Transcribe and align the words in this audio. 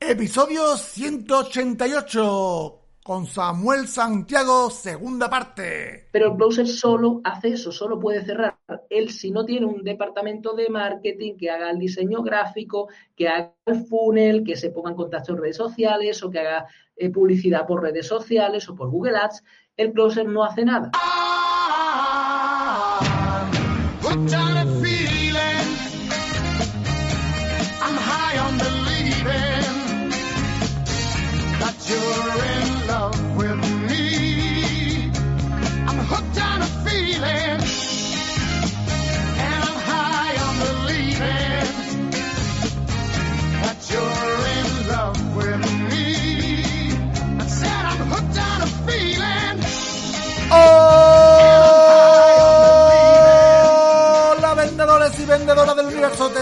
Episodio 0.00 0.76
188 0.76 2.80
con 3.02 3.26
Samuel 3.26 3.88
Santiago, 3.88 4.70
segunda 4.70 5.28
parte. 5.28 6.06
Pero 6.12 6.26
el 6.26 6.36
browser 6.36 6.68
solo 6.68 7.20
hace 7.24 7.48
eso, 7.48 7.72
solo 7.72 7.98
puede 7.98 8.24
cerrar. 8.24 8.56
Él, 8.88 9.10
si 9.10 9.32
no 9.32 9.44
tiene 9.44 9.66
un 9.66 9.82
departamento 9.82 10.54
de 10.54 10.68
marketing 10.68 11.36
que 11.36 11.50
haga 11.50 11.70
el 11.70 11.78
diseño 11.78 12.22
gráfico, 12.22 12.86
que 13.16 13.28
haga 13.28 13.52
el 13.66 13.86
funnel, 13.86 14.44
que 14.44 14.54
se 14.54 14.70
ponga 14.70 14.90
en 14.90 14.96
contacto 14.96 15.32
en 15.32 15.38
redes 15.38 15.56
sociales 15.56 16.22
o 16.22 16.30
que 16.30 16.38
haga 16.38 16.68
eh, 16.96 17.10
publicidad 17.10 17.66
por 17.66 17.82
redes 17.82 18.06
sociales 18.06 18.68
o 18.68 18.76
por 18.76 18.90
Google 18.90 19.16
Ads, 19.16 19.42
el 19.76 19.90
browser 19.90 20.28
no 20.28 20.44
hace 20.44 20.64
nada. 20.64 20.92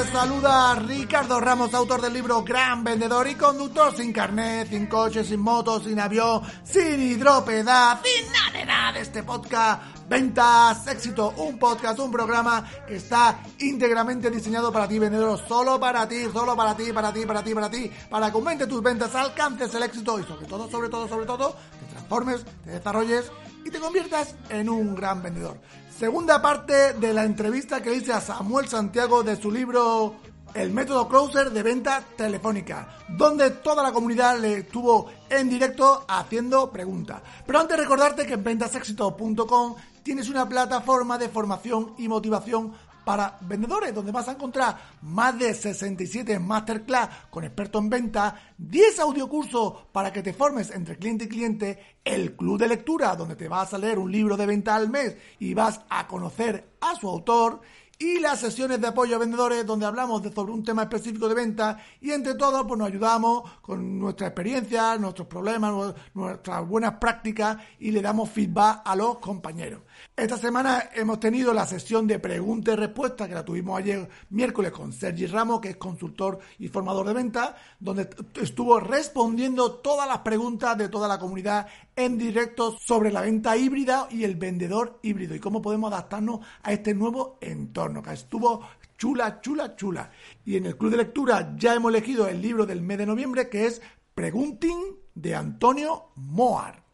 Saluda 0.05 0.75
Ricardo 0.75 1.41
Ramos, 1.41 1.73
autor 1.73 2.03
del 2.03 2.13
libro 2.13 2.43
Gran 2.43 2.85
Vendedor 2.85 3.27
y 3.29 3.35
conductor 3.35 3.95
sin 3.97 4.13
carnet, 4.13 4.69
sin 4.69 4.87
coche, 4.87 5.25
sin 5.25 5.41
moto, 5.41 5.81
sin 5.81 5.99
avión, 5.99 6.43
sin 6.65 7.01
hidropedad, 7.01 8.01
sin 8.03 8.33
nada 8.33 8.51
de 8.53 8.67
nada 8.67 8.93
de 8.93 9.01
este 9.01 9.23
podcast. 9.23 9.83
Ventas, 10.09 10.87
éxito, 10.87 11.33
un 11.39 11.59
podcast, 11.59 11.99
un 11.99 12.13
programa 12.13 12.65
que 12.87 12.97
está 12.97 13.41
íntegramente 13.59 14.31
diseñado 14.31 14.71
para 14.73 14.87
ti, 14.87 14.99
vendedor, 14.99 15.41
solo 15.49 15.81
para 15.81 16.07
ti, 16.07 16.27
solo 16.33 16.55
para 16.55 16.77
ti, 16.77 16.93
para 16.93 17.13
ti, 17.13 17.25
para 17.25 17.43
ti, 17.43 17.55
para 17.55 17.71
ti, 17.71 17.91
para 18.11 18.31
que 18.31 18.37
aumente 18.37 18.67
tus 18.67 18.83
ventas, 18.83 19.15
alcances 19.15 19.75
el 19.75 19.83
éxito 19.83 20.19
y 20.21 20.25
sobre 20.25 20.47
todo, 20.47 20.71
sobre 20.71 20.89
todo, 20.89 21.09
sobre 21.09 21.27
todo, 21.27 21.57
te 21.81 21.87
transformes, 21.93 22.45
te 22.65 22.71
desarrolles 22.71 23.33
y 23.65 23.71
te 23.71 23.81
conviertas 23.81 24.37
en 24.51 24.69
un 24.69 24.95
gran 24.95 25.23
vendedor. 25.23 25.59
Segunda 25.99 26.43
parte 26.43 26.93
de 26.93 27.15
la 27.15 27.25
entrevista 27.25 27.81
que 27.81 27.95
hice 27.95 28.13
a 28.13 28.21
Samuel 28.21 28.69
Santiago 28.69 29.23
de 29.23 29.35
su 29.35 29.51
libro 29.51 30.17
El 30.53 30.71
método 30.71 31.09
Closer 31.09 31.51
de 31.51 31.63
venta 31.63 32.05
telefónica, 32.15 32.99
donde 33.09 33.51
toda 33.51 33.83
la 33.83 33.93
comunidad 33.93 34.39
le 34.39 34.59
estuvo 34.59 35.09
en 35.31 35.49
directo 35.49 36.05
haciendo 36.07 36.71
preguntas. 36.71 37.23
Pero 37.47 37.61
antes 37.61 37.79
recordarte 37.79 38.27
que 38.27 38.35
en 38.35 38.45
ventasexito.com 38.45 39.77
tienes 40.03 40.29
una 40.29 40.47
plataforma 40.47 41.17
de 41.17 41.31
formación 41.31 41.95
y 41.97 42.09
motivación 42.09 42.75
para 43.07 43.39
vendedores, 43.43 43.95
donde 43.95 44.11
vas 44.11 44.27
a 44.27 44.33
encontrar 44.33 44.77
más 45.03 45.39
de 45.39 45.55
67 45.55 46.41
masterclass 46.41 47.09
con 47.31 47.45
expertos 47.45 47.81
en 47.81 47.89
venta, 47.89 48.35
10 48.59 48.99
audiocursos 48.99 49.75
para 49.93 50.13
que 50.13 50.25
te 50.25 50.33
formes 50.33 50.73
entre 50.73 50.99
cliente 50.99 51.27
y 51.27 51.29
cliente, 51.29 51.79
el 52.05 52.35
club 52.35 52.59
de 52.59 52.67
lectura, 52.67 53.15
donde 53.15 53.37
te 53.37 53.47
vas 53.47 53.73
a 53.73 53.79
leer 53.79 54.01
un 54.01 54.11
libro 54.11 54.37
de 54.37 54.47
venta 54.47 54.75
al 54.75 54.91
mes 54.91 55.17
y 55.39 55.55
vas 55.55 55.83
a 55.89 56.09
conocer 56.09 56.73
a 56.81 56.97
su 56.97 57.09
autor, 57.09 57.61
y 57.99 58.19
las 58.19 58.41
sesiones 58.41 58.81
de 58.81 58.89
apoyo 58.89 59.17
a 59.17 59.19
vendedores 59.19 59.65
donde 59.65 59.87
hablamos 59.87 60.23
de 60.23 60.33
sobre 60.33 60.53
un 60.53 60.63
tema 60.63 60.83
específico 60.83 61.29
de 61.29 61.35
venta 61.35 61.79
y 62.01 62.11
entre 62.11 62.35
todos 62.35 62.67
pues 62.67 62.79
nos 62.79 62.89
ayudamos 62.89 63.51
con 63.63 63.99
nuestra 63.99 64.27
experiencia, 64.27 64.97
nuestros 64.99 65.27
problemas, 65.29 65.95
nuestras 66.13 66.69
buenas 66.69 66.95
prácticas 66.95 67.57
y 67.79 67.91
le 67.91 68.03
damos 68.03 68.29
feedback 68.31 68.83
a 68.85 68.95
los 68.97 69.19
compañeros. 69.19 69.81
Esta 70.15 70.37
semana 70.37 70.91
hemos 70.95 71.21
tenido 71.21 71.55
la 71.55 71.67
sesión 71.67 72.07
de 72.07 72.19
preguntas 72.19 72.75
y 72.75 72.77
respuestas 72.77 73.29
que 73.29 73.35
la 73.35 73.45
tuvimos 73.45 73.79
ayer 73.79 74.09
miércoles 74.31 74.73
con 74.73 74.93
Sergi 74.93 75.27
Ramos, 75.27 75.61
que 75.61 75.71
es 75.71 75.77
consultor 75.77 76.39
y 76.59 76.69
formador 76.69 77.07
de 77.07 77.15
ventas, 77.15 77.55
donde 77.81 78.11
estuvo 78.41 78.79
respondiendo 78.79 79.77
todas 79.77 80.07
las 80.07 80.19
preguntas 80.19 80.77
de 80.77 80.89
toda 80.89 81.09
la 81.09 81.19
comunidad 81.19 81.67
en 81.95 82.19
directo 82.19 82.77
sobre 82.79 83.11
la 83.11 83.23
venta 83.23 83.57
híbrida 83.57 84.07
y 84.11 84.25
el 84.25 84.37
vendedor 84.37 84.99
híbrido 85.03 85.35
y 85.35 85.41
cómo 85.41 85.63
podemos 85.63 85.91
adaptarnos 85.91 86.41
a 86.63 86.73
este 86.73 86.95
nuevo 86.95 87.39
entorno, 87.41 87.86
estuvo 88.13 88.63
chula, 88.97 89.41
chula, 89.41 89.77
chula. 89.77 90.11
Y 90.45 90.57
en 90.57 90.67
el 90.67 90.77
club 90.77 90.91
de 90.91 90.99
lectura 90.99 91.55
ya 91.57 91.75
hemos 91.75 91.91
elegido 91.91 92.29
el 92.29 92.41
libro 92.41 92.67
del 92.67 92.83
mes 92.83 92.99
de 92.99 93.07
noviembre 93.07 93.49
que 93.49 93.67
es 93.67 93.81
Pregunting 94.15 94.97
de 95.15 95.35
Antonio 95.35 96.11
Moar. 96.17 96.85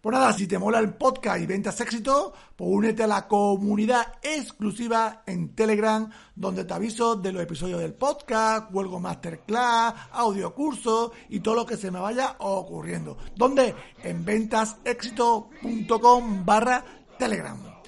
Pues 0.00 0.14
nada, 0.14 0.32
si 0.32 0.46
te 0.46 0.58
mola 0.58 0.78
el 0.78 0.94
podcast 0.94 1.42
y 1.42 1.46
ventas 1.46 1.78
éxito, 1.78 2.32
pues 2.56 2.70
únete 2.72 3.02
a 3.02 3.06
la 3.06 3.28
comunidad 3.28 4.14
exclusiva 4.22 5.22
en 5.26 5.54
Telegram, 5.54 6.10
donde 6.34 6.64
te 6.64 6.72
aviso 6.72 7.16
de 7.16 7.32
los 7.32 7.42
episodios 7.42 7.80
del 7.80 7.92
podcast, 7.92 8.72
huelgo 8.72 8.98
masterclass, 8.98 9.92
audio 10.12 10.54
curso 10.54 11.12
y 11.28 11.40
todo 11.40 11.54
lo 11.54 11.66
que 11.66 11.76
se 11.76 11.90
me 11.90 12.00
vaya 12.00 12.36
ocurriendo. 12.38 13.18
Donde 13.36 13.74
en 14.02 14.24
ventasexito.com 14.24 16.46
barra 16.46 16.82
Telegram. 17.18 17.79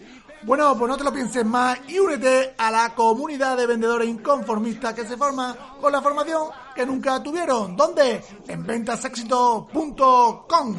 Bueno, 0.44 0.76
pues 0.76 0.90
no 0.90 0.96
te 0.96 1.04
lo 1.04 1.12
pienses 1.12 1.44
más 1.44 1.78
y 1.86 2.00
únete 2.00 2.54
a 2.58 2.68
la 2.70 2.94
comunidad 2.94 3.56
de 3.56 3.66
vendedores 3.66 4.08
inconformistas 4.08 4.92
que 4.92 5.06
se 5.06 5.16
forma 5.16 5.56
con 5.80 5.92
la 5.92 6.02
formación 6.02 6.48
que 6.74 6.84
nunca 6.84 7.22
tuvieron. 7.22 7.76
¿Dónde? 7.76 8.24
En 8.48 8.66
ventasexito.com. 8.66 10.76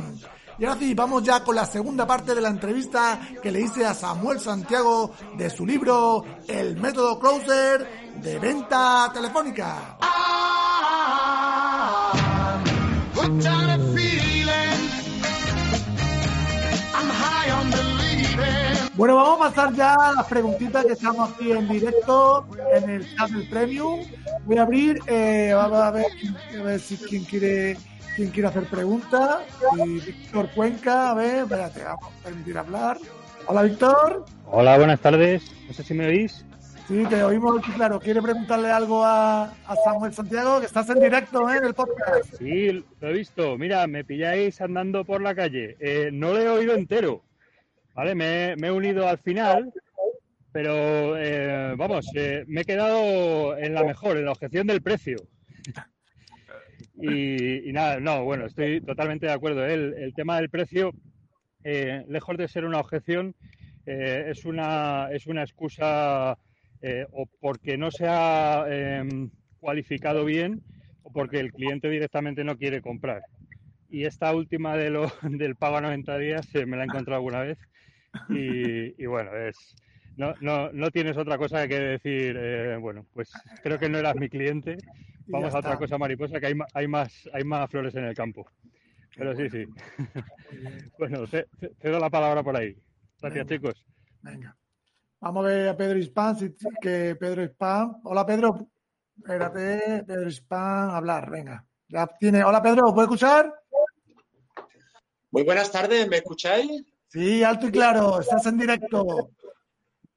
Y 0.60 0.66
ahora 0.66 0.80
sí, 0.80 0.94
vamos 0.94 1.24
ya 1.24 1.44
con 1.44 1.56
la 1.56 1.66
segunda 1.66 2.06
parte 2.06 2.36
de 2.36 2.42
la 2.42 2.50
entrevista 2.50 3.20
que 3.42 3.52
le 3.52 3.62
hice 3.62 3.86
a 3.86 3.94
Samuel 3.94 4.40
Santiago 4.40 5.12
de 5.36 5.50
su 5.50 5.66
libro 5.66 6.24
El 6.48 6.78
método 6.78 7.20
Closer 7.20 8.14
de 8.22 8.40
venta 8.40 9.10
telefónica. 9.14 9.98
Bueno, 18.96 19.16
vamos 19.16 19.42
a 19.42 19.50
pasar 19.50 19.74
ya 19.74 19.96
a 19.96 20.14
las 20.14 20.28
preguntitas 20.28 20.86
que 20.86 20.94
estamos 20.94 21.32
aquí 21.32 21.52
en 21.52 21.68
directo 21.68 22.46
en 22.76 22.90
el 22.92 23.16
chat 23.16 23.32
del 23.32 23.50
Premium. 23.50 24.02
Voy 24.46 24.58
a 24.60 24.62
abrir, 24.62 25.00
eh, 25.08 25.52
vamos 25.56 25.82
a 25.82 25.90
ver, 25.90 26.06
a 26.60 26.62
ver 26.62 26.80
si 26.80 26.98
quien 26.98 27.24
quiere 27.24 27.76
quien 28.16 28.30
quiere 28.30 28.50
hacer 28.50 28.66
preguntas. 28.66 29.40
Y 29.84 30.00
Víctor 30.00 30.48
Cuenca, 30.54 31.10
a 31.10 31.14
ver, 31.16 31.44
espérate, 31.44 31.84
vamos 31.84 32.04
a 32.06 32.24
permitir 32.24 32.56
hablar. 32.56 32.98
Hola, 33.48 33.64
Víctor. 33.64 34.26
Hola, 34.46 34.78
buenas 34.78 35.00
tardes. 35.00 35.52
No 35.68 35.74
sé 35.74 35.82
si 35.82 35.96
me 35.96 36.06
oís. 36.06 36.46
Sí, 36.88 37.04
te 37.10 37.24
oímos 37.24 37.66
claro. 37.76 38.00
¿Quiere 38.00 38.22
preguntarle 38.22 38.70
algo 38.70 39.04
a, 39.04 39.46
a, 39.46 39.76
Samuel 39.84 40.14
Santiago? 40.14 40.60
Que 40.60 40.68
estás 40.68 40.88
en 40.90 41.00
directo 41.00 41.50
¿eh? 41.50 41.58
en 41.58 41.66
el 41.66 41.74
podcast. 41.74 42.36
Sí, 42.38 42.86
lo 43.00 43.08
he 43.08 43.14
visto. 43.14 43.58
Mira, 43.58 43.88
me 43.88 44.04
pilláis 44.04 44.62
andando 44.62 45.04
por 45.04 45.22
la 45.22 45.34
calle. 45.34 45.78
Eh, 45.80 46.12
no 46.14 46.34
lo 46.34 46.40
he 46.40 46.50
oído 46.50 46.76
entero. 46.76 47.24
Vale, 47.94 48.16
me, 48.16 48.56
me 48.56 48.68
he 48.68 48.72
unido 48.72 49.08
al 49.08 49.20
final, 49.20 49.72
pero 50.54 51.18
eh, 51.18 51.74
vamos, 51.76 52.06
eh, 52.16 52.46
me 52.48 52.62
he 52.62 52.66
quedado 52.66 53.58
en 53.58 53.74
la 53.74 53.84
mejor, 53.84 54.18
en 54.18 54.26
la 54.26 54.32
objeción 54.32 54.68
del 54.68 54.82
precio. 54.82 55.18
Y, 56.96 57.70
y, 57.70 57.74
nada, 57.74 58.00
no, 58.00 58.24
bueno, 58.24 58.46
estoy 58.46 58.80
totalmente 58.80 59.26
de 59.26 59.34
acuerdo. 59.34 59.66
El, 59.66 59.94
el 59.96 60.14
tema 60.14 60.38
del 60.38 60.50
precio, 60.50 60.94
eh, 61.64 62.06
lejos 62.08 62.38
de 62.38 62.48
ser 62.48 62.64
una 62.64 62.80
objeción, 62.80 63.36
eh, 63.86 64.28
es, 64.30 64.46
una, 64.46 65.10
es 65.12 65.28
una 65.28 65.42
excusa 65.42 66.38
o 67.12 67.26
porque 67.42 67.78
no 67.78 67.92
se 67.92 68.06
ha 68.08 68.66
em, 68.70 69.32
cualificado 69.60 70.24
bien 70.24 70.62
o 71.02 71.12
porque 71.12 71.40
el 71.40 71.52
cliente 71.52 71.90
directamente 71.90 72.46
no 72.46 72.58
quiere 72.58 72.82
comprar. 72.82 73.24
Y 73.90 74.06
esta 74.06 74.34
última 74.34 74.78
de 74.78 74.90
lo, 74.90 75.12
del 75.24 75.56
pago 75.56 75.78
a 75.78 75.82
90 75.82 76.18
días 76.20 76.48
me 76.54 76.78
la 76.78 76.84
he 76.84 76.86
encontrado 76.86 77.18
alguna 77.18 77.42
vez. 77.42 77.58
Y, 78.30 79.02
y 79.02 79.06
bueno, 79.06 79.36
es, 79.36 79.76
no, 80.18 80.34
no, 80.42 80.72
no, 80.72 80.92
tienes 80.92 81.18
otra 81.18 81.38
cosa 81.38 81.68
que 81.68 81.80
decir, 81.80 82.36
eh, 82.38 82.78
bueno, 82.78 83.06
pues 83.14 83.32
creo 83.64 83.80
que 83.80 83.90
no 83.90 83.98
eras 83.98 84.16
mi 84.16 84.30
cliente, 84.30 84.78
vamos 85.28 85.54
a 85.56 85.60
otra 85.60 85.78
cosa 85.78 85.98
mariposa, 85.98 86.40
que 86.40 86.48
hay, 86.48 86.54
hay, 86.74 86.88
más, 86.88 87.30
hay 87.34 87.44
más 87.44 87.70
flores 87.70 87.96
en 87.96 88.06
el 88.06 88.16
campo. 88.16 88.46
Pero 89.16 89.36
sí, 89.36 89.50
sí. 89.50 89.66
bueno, 91.00 91.28
te, 91.28 91.48
te, 91.60 91.90
doy 91.90 92.00
la 92.00 92.10
palabra 92.10 92.44
por 92.44 92.56
ahí. 92.56 92.76
Gracias, 93.22 93.46
Venga. 93.46 93.56
chicos. 93.56 93.86
Venga. 94.22 94.56
Vamos 95.20 95.46
a 95.46 95.48
ver 95.48 95.70
a 95.70 95.78
Pedro 95.78 96.00
Hispan, 96.00 96.36
si, 96.36 96.56
que 96.82 97.16
Pedro 97.20 97.44
Hispan. 97.44 97.98
Hola, 98.04 98.26
Pedro. 98.26 98.68
Espérate, 99.18 100.04
Pedro 100.06 100.28
Hispan, 100.28 100.90
hablar, 100.90 101.30
venga. 101.30 101.66
Ya 101.88 102.08
tiene. 102.20 102.44
Hola, 102.44 102.62
Pedro, 102.62 102.94
¿puedes 102.94 103.08
escuchar? 103.08 103.54
Muy 105.32 105.44
buenas 105.44 105.72
tardes, 105.72 106.08
¿me 106.08 106.18
escucháis? 106.18 106.84
Sí, 107.14 107.44
alto 107.44 107.68
y 107.68 107.72
claro, 107.72 108.20
estás 108.22 108.44
en 108.48 108.58
directo. 108.58 109.30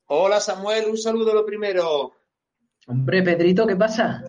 Hola 0.07 0.41
Samuel, 0.41 0.87
un 0.89 0.97
saludo 0.97 1.35
lo 1.35 1.45
primero. 1.45 2.15
Hombre, 2.87 3.23
Pedrito, 3.23 3.67
¿qué 3.67 3.77
pasa? 3.77 4.25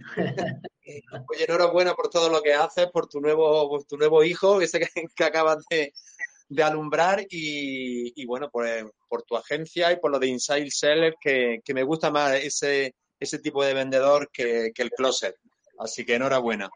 Oye, 1.30 1.46
enhorabuena 1.48 1.94
por 1.94 2.10
todo 2.10 2.28
lo 2.30 2.42
que 2.42 2.54
haces, 2.54 2.88
por 2.92 3.08
tu 3.08 3.22
nuevo, 3.22 3.69
por 3.69 3.86
tu 3.86 3.96
nuevo 3.96 4.22
hijo, 4.22 4.60
ese 4.60 4.80
que, 4.81 4.90
que 5.16 5.24
acabas 5.24 5.64
de, 5.69 5.94
de 6.50 6.64
alumbrar 6.64 7.25
y, 7.30 8.25
bueno, 8.25 8.50
por, 8.50 8.66
por, 9.08 9.24
tu 9.24 9.38
agencia 9.38 9.94
y 9.94 10.00
por 10.02 10.12
lo 10.12 10.20
de 10.20 10.28
Inside 10.28 10.70
Seller, 10.70 11.16
que, 11.22 11.62
que 11.63 11.74
me 11.74 11.84
gusta 11.84 12.12
más 12.12 12.34
ese, 12.34 12.96
ese 13.18 13.40
tipo 13.40 13.63
de 13.63 13.75
vendedor 13.75 14.30
que, 14.30 14.72
que 14.75 14.81
el 14.81 14.92
closet. 14.92 15.38
Así 15.80 16.04
que 16.04 16.16
enhorabuena. 16.16 16.70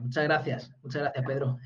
muchas 0.00 0.22
gracias, 0.22 0.70
muchas 0.84 1.02
gracias, 1.02 1.26
Pedro. 1.26 1.58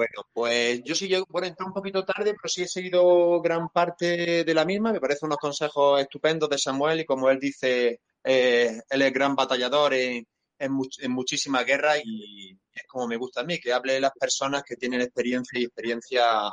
Bueno, 0.00 0.26
pues 0.32 0.82
yo 0.82 0.94
sí 0.94 1.08
llego, 1.08 1.26
bueno, 1.28 1.46
entré 1.46 1.66
un 1.66 1.74
poquito 1.74 2.06
tarde, 2.06 2.32
pero 2.32 2.48
sí 2.48 2.62
he 2.62 2.66
seguido 2.66 3.38
gran 3.42 3.68
parte 3.68 4.44
de 4.44 4.54
la 4.54 4.64
misma. 4.64 4.94
Me 4.94 4.98
parecen 4.98 5.26
unos 5.26 5.36
consejos 5.36 6.00
estupendos 6.00 6.48
de 6.48 6.56
Samuel 6.56 7.00
y 7.00 7.04
como 7.04 7.28
él 7.28 7.38
dice, 7.38 8.00
eh, 8.24 8.80
él 8.88 9.02
es 9.02 9.12
gran 9.12 9.36
batallador 9.36 9.92
en, 9.92 10.26
en, 10.58 11.12
muchísimas 11.12 11.66
guerras 11.66 12.00
y 12.02 12.56
es 12.72 12.84
como 12.88 13.06
me 13.08 13.18
gusta 13.18 13.42
a 13.42 13.44
mí, 13.44 13.58
que 13.58 13.74
hable 13.74 13.92
de 13.92 14.00
las 14.00 14.12
personas 14.18 14.62
que 14.62 14.76
tienen 14.76 15.02
experiencia 15.02 15.60
y 15.60 15.64
experiencia 15.64 16.50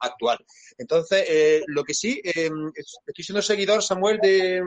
actual. 0.00 0.44
Entonces, 0.76 1.24
eh, 1.28 1.62
lo 1.68 1.84
que 1.84 1.94
sí, 1.94 2.20
eh, 2.24 2.50
estoy 2.74 3.24
siendo 3.24 3.42
seguidor, 3.42 3.80
Samuel, 3.80 4.18
de, 4.20 4.60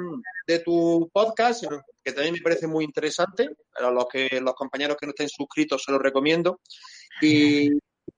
de, 0.47 0.59
tu 0.59 1.09
podcast, 1.11 1.65
que 2.01 2.13
también 2.13 2.35
me 2.35 2.41
parece 2.41 2.65
muy 2.65 2.85
interesante. 2.85 3.49
A 3.75 3.91
los, 3.91 4.05
que, 4.07 4.39
los 4.39 4.53
compañeros 4.53 4.95
que 4.97 5.05
no 5.05 5.09
estén 5.09 5.27
suscritos 5.27 5.83
se 5.83 5.91
los 5.91 6.01
recomiendo. 6.01 6.61
Y, 7.21 7.71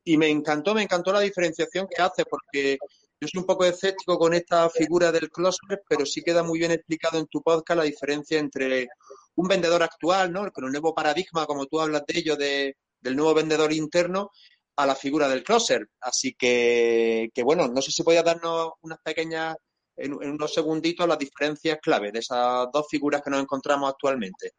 y 0.03 0.17
me 0.17 0.29
encantó, 0.29 0.73
me 0.73 0.83
encantó 0.83 1.11
la 1.11 1.21
diferenciación 1.21 1.87
que 1.87 2.01
hace, 2.01 2.25
porque 2.25 2.77
yo 3.19 3.27
soy 3.27 3.39
un 3.39 3.45
poco 3.45 3.65
escéptico 3.65 4.17
con 4.17 4.33
esta 4.33 4.69
figura 4.69 5.11
del 5.11 5.29
closet, 5.29 5.81
pero 5.87 6.05
sí 6.05 6.21
queda 6.21 6.43
muy 6.43 6.59
bien 6.59 6.71
explicado 6.71 7.17
en 7.17 7.27
tu 7.27 7.41
podcast 7.41 7.77
la 7.77 7.85
diferencia 7.85 8.37
entre 8.37 8.87
un 9.35 9.47
vendedor 9.47 9.81
actual, 9.81 10.31
¿no? 10.31 10.51
Con 10.51 10.65
el 10.65 10.71
nuevo 10.71 10.93
paradigma, 10.93 11.45
como 11.45 11.65
tú 11.65 11.79
hablas 11.79 12.03
de 12.05 12.19
ello, 12.19 12.35
de, 12.35 12.75
del 12.99 13.15
nuevo 13.15 13.33
vendedor 13.33 13.71
interno, 13.71 14.29
a 14.75 14.85
la 14.85 14.95
figura 14.95 15.29
del 15.29 15.43
closer. 15.43 15.87
Así 16.01 16.33
que, 16.33 17.29
que 17.33 17.43
bueno, 17.43 17.67
no 17.67 17.81
sé 17.81 17.91
si 17.91 18.03
podías 18.03 18.25
darnos 18.25 18.71
unas 18.81 18.99
pequeñas, 19.01 19.55
en, 19.95 20.13
en, 20.21 20.31
unos 20.31 20.53
segunditos, 20.53 21.07
las 21.07 21.19
diferencias 21.19 21.79
clave 21.81 22.11
de 22.11 22.19
esas 22.19 22.67
dos 22.73 22.87
figuras 22.89 23.21
que 23.21 23.29
nos 23.29 23.41
encontramos 23.41 23.89
actualmente. 23.89 24.51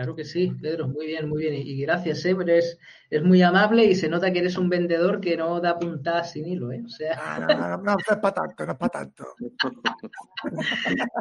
Claro 0.00 0.16
que 0.16 0.24
sí, 0.24 0.50
Pedro, 0.62 0.88
muy 0.88 1.08
bien, 1.08 1.28
muy 1.28 1.42
bien. 1.42 1.54
Y 1.56 1.82
gracias, 1.82 2.24
¿eh? 2.24 2.34
es, 2.46 2.78
es 3.10 3.22
muy 3.22 3.42
amable 3.42 3.84
y 3.84 3.94
se 3.94 4.08
nota 4.08 4.32
que 4.32 4.38
eres 4.38 4.56
un 4.56 4.70
vendedor 4.70 5.20
que 5.20 5.36
no 5.36 5.60
da 5.60 5.78
puntadas 5.78 6.32
sin 6.32 6.46
hilo, 6.46 6.72
¿eh? 6.72 6.82
O 6.86 6.88
sea... 6.88 7.38
No, 7.40 7.46
no, 7.46 7.68
no, 7.68 7.82
no, 7.82 7.96
es 7.98 8.16
para 8.16 8.32
tanto, 8.32 8.64
no 8.64 8.72
es 8.72 8.78
para 8.78 8.90
tanto. 8.90 9.26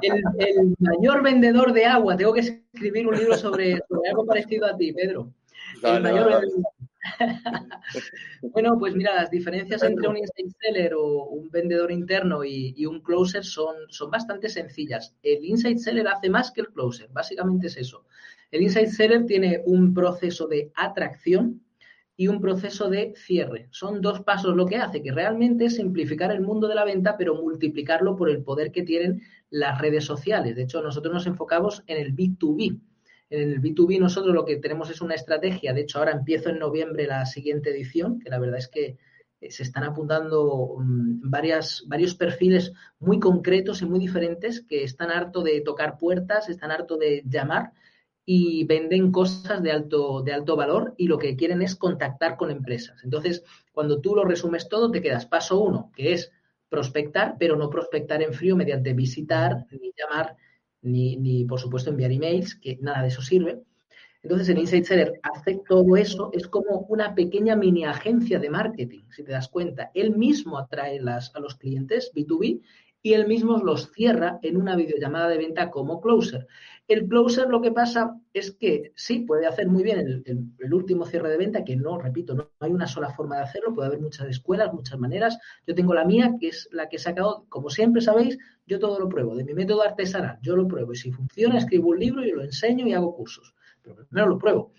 El, 0.02 0.24
el, 0.38 0.76
mayor 0.80 1.22
vendedor 1.22 1.74
de 1.74 1.88
agua, 1.88 2.16
tengo 2.16 2.31
que 2.31 2.40
escribir 2.40 3.06
un 3.06 3.18
libro 3.18 3.36
sobre, 3.36 3.81
sobre 3.90 4.10
algo 4.12 4.26
parecido 4.26 4.66
a 4.66 4.78
ti, 4.78 4.94
Pedro. 4.94 5.34
El 5.84 6.02
mayor 6.02 6.42
bueno, 8.42 8.78
pues 8.80 8.96
mira, 8.96 9.14
las 9.14 9.30
diferencias 9.30 9.84
entre 9.84 10.08
un 10.08 10.18
inside 10.18 10.56
seller 10.62 10.94
o 10.94 11.25
un 11.25 11.50
vendedor 11.50 11.92
interno 11.92 12.46
y, 12.46 12.74
y, 12.78 12.86
un 12.86 13.02
closer 13.02 13.44
son, 13.44 13.75
son 13.90 14.10
bastante 14.10 14.48
sencillas. 14.48 15.16
El 15.22 15.44
inside 15.44 15.80
seller 15.80 16.08
hace 16.08 16.30
más 16.30 16.52
que 16.52 16.62
el 16.62 16.70
closer, 16.70 17.10
básicamente 17.12 17.68
es 17.68 17.75
eso. 17.75 18.06
El 18.51 18.63
inside 18.63 18.88
seller 18.88 19.25
tiene 19.25 19.62
un 19.66 19.94
proceso 19.94 20.48
de 20.48 20.72
atracción 20.75 21.62
y 22.18 22.28
un 22.28 22.42
proceso 22.42 22.90
de 22.90 23.13
cierre. 23.16 23.69
Son 23.72 24.01
dos 24.01 24.22
pasos 24.22 24.56
lo 24.56 24.66
que 24.66 24.75
hace, 24.75 25.01
que 25.01 25.12
realmente 25.12 25.66
es 25.66 25.75
simplificar 25.75 26.31
el 26.31 26.42
mundo 26.42 26.68
de 26.68 26.75
la 26.75 26.84
venta, 26.84 27.16
pero 27.16 27.36
multiplicarlo 27.36 28.16
por 28.16 28.30
el 28.30 28.44
poder 28.44 28.72
que 28.72 28.84
tienen 28.84 29.22
las 29.50 29.80
redes 29.80 30.04
sociales. 30.04 30.56
De 30.56 30.63
hecho, 30.63 30.81
nosotros 30.81 31.13
nos 31.13 31.28
enfocamos 31.28 31.84
en 31.88 31.98
el 31.98 32.13
B2B. 32.16 32.80
En 33.30 33.51
el 33.51 33.62
B2B 33.62 34.00
nosotros 34.00 34.34
lo 34.34 34.44
que 34.44 34.57
tenemos 34.57 34.90
es 34.90 35.01
una 35.01 35.13
estrategia, 35.13 35.72
de 35.72 35.81
hecho 35.81 36.00
ahora 36.00 36.12
empiezo 36.12 36.50
en 36.50 36.57
noviembre 36.57 37.06
la 37.06 37.25
siguiente 37.28 37.69
edición, 37.69 38.19
que 38.19 38.30
la 38.30 38.40
verdad 38.40 38.57
es 38.57 38.68
que 38.68 38.98
eh, 39.40 39.51
se 39.51 39.63
están 39.63 39.84
apuntando 39.84 40.75
varias, 40.80 41.84
varios 41.88 42.16
perfiles 42.16 42.74
muy 43.00 43.19
concretos 43.19 43.84
y 43.84 43.86
muy 43.86 44.00
diferentes 44.00 44.62
que 44.62 44.84
están 44.84 45.12
harto 45.12 45.44
de 45.44 45.62
tocar 45.62 45.98
puertas, 45.98 46.50
están 46.50 46.72
harto 46.72 46.98
de 46.98 47.22
llamar 47.25 47.72
y 48.25 48.63
venden 48.66 49.12
cosas 49.12 49.63
de 49.63 49.71
alto, 49.71 50.21
de 50.21 50.33
alto 50.33 50.56
valor 50.56 50.94
y 50.98 51.07
lo 51.07 51.18
que 51.18 51.36
quieren 51.36 51.62
es 51.62 51.75
contactar 51.75 52.38
con 52.38 52.51
empresas. 52.51 53.04
Entonces, 53.04 53.44
cuando 53.71 54.01
tú 54.01 54.16
lo 54.16 54.24
resumes 54.24 54.69
todo, 54.69 54.92
te 54.92 55.01
quedas 55.01 55.25
paso 55.25 55.60
uno, 55.60 55.92
que 55.95 56.13
es 56.13 56.31
prospectar, 56.69 57.36
pero 57.39 57.56
no 57.56 57.69
prospectar 57.69 58.21
en 58.21 58.33
frío 58.33 58.56
mediante 58.56 58.94
visitar, 58.94 59.66
ni 59.71 59.92
llamar, 59.98 60.38
ni, 60.81 61.18
ni 61.18 61.45
por 61.45 61.60
supuesto 61.60 61.89
enviar 61.89 62.12
emails, 62.12 62.56
que 62.56 62.77
nada 62.81 63.01
de 63.01 63.07
eso 63.07 63.21
sirve. 63.21 63.63
Entonces, 64.22 64.50
el 64.50 64.60
Inside 64.60 64.83
Seller 64.83 65.13
hace 65.24 65.62
todo 65.68 65.95
eso, 65.95 66.30
es 66.33 66.48
como 66.48 66.80
una 66.89 67.15
pequeña 67.15 67.56
mini 67.56 67.86
agencia 67.86 68.38
de 68.38 68.50
marketing, 68.50 69.04
si 69.10 69.24
te 69.24 69.31
das 69.31 69.48
cuenta. 69.48 69.92
Él 69.94 70.15
mismo 70.15 70.57
atrae 70.57 71.00
las, 71.00 71.33
a 71.36 71.39
los 71.39 71.56
clientes 71.56 72.12
B2B 72.13 72.62
y 73.01 73.13
él 73.13 73.27
mismo 73.27 73.57
los 73.60 73.92
cierra 73.94 74.39
en 74.42 74.57
una 74.57 74.75
videollamada 74.75 75.30
de 75.30 75.38
venta 75.38 75.72
como 75.72 76.01
closer. 76.01 76.48
El 76.89 77.07
closer 77.07 77.47
lo 77.50 77.62
que 77.62 77.71
pasa 77.71 78.19
es 78.33 78.51
que 78.51 78.94
sí, 78.95 79.19
puede 79.19 79.45
hacer 79.45 79.68
muy 79.68 79.83
bien 79.83 80.24
el, 80.25 80.74
último 80.74 81.06
cierre 81.06 81.30
de 81.30 81.38
venta, 81.38 81.63
que 81.63 81.75
no, 81.75 82.00
repito, 82.00 82.33
no 82.33 82.50
hay 82.59 82.71
una 82.71 82.88
sola 82.88 83.12
forma 83.12 83.38
de 83.38 83.44
hacerlo, 83.44 83.75
puede 83.75 83.89
haber 83.89 84.01
muchas 84.01 84.27
escuelas, 84.27 84.74
muchas 84.74 84.97
maneras. 84.97 85.38
Yo 85.68 85.75
tengo 85.75 85.94
la 85.94 86.03
mía, 86.03 86.33
que 86.39 86.47
es 86.47 86.68
la 86.71 86.89
que 86.89 86.95
he 86.95 87.00
sacado, 87.00 87.45
como 87.47 87.69
siempre 87.69 88.01
sabéis, 88.01 88.39
yo 88.65 88.80
todo 88.80 89.00
lo 89.00 89.07
pruebo, 89.07 89.36
de 89.36 89.44
mi 89.44 89.53
método 89.53 89.83
artesanal, 89.83 90.39
yo 90.41 90.56
lo 90.56 90.68
pruebo 90.68 90.91
y 90.94 90.95
si 90.95 91.12
funciona, 91.12 91.59
escribo 91.59 91.89
un 91.89 92.00
libro 92.00 92.25
y 92.25 92.31
lo 92.31 92.41
enseño 92.41 92.88
y 92.88 92.94
hago 92.94 93.15
cursos. 93.15 93.53
Pero 93.83 94.07
primero 94.07 94.27
lo 94.27 94.39
pruebo. 94.39 94.71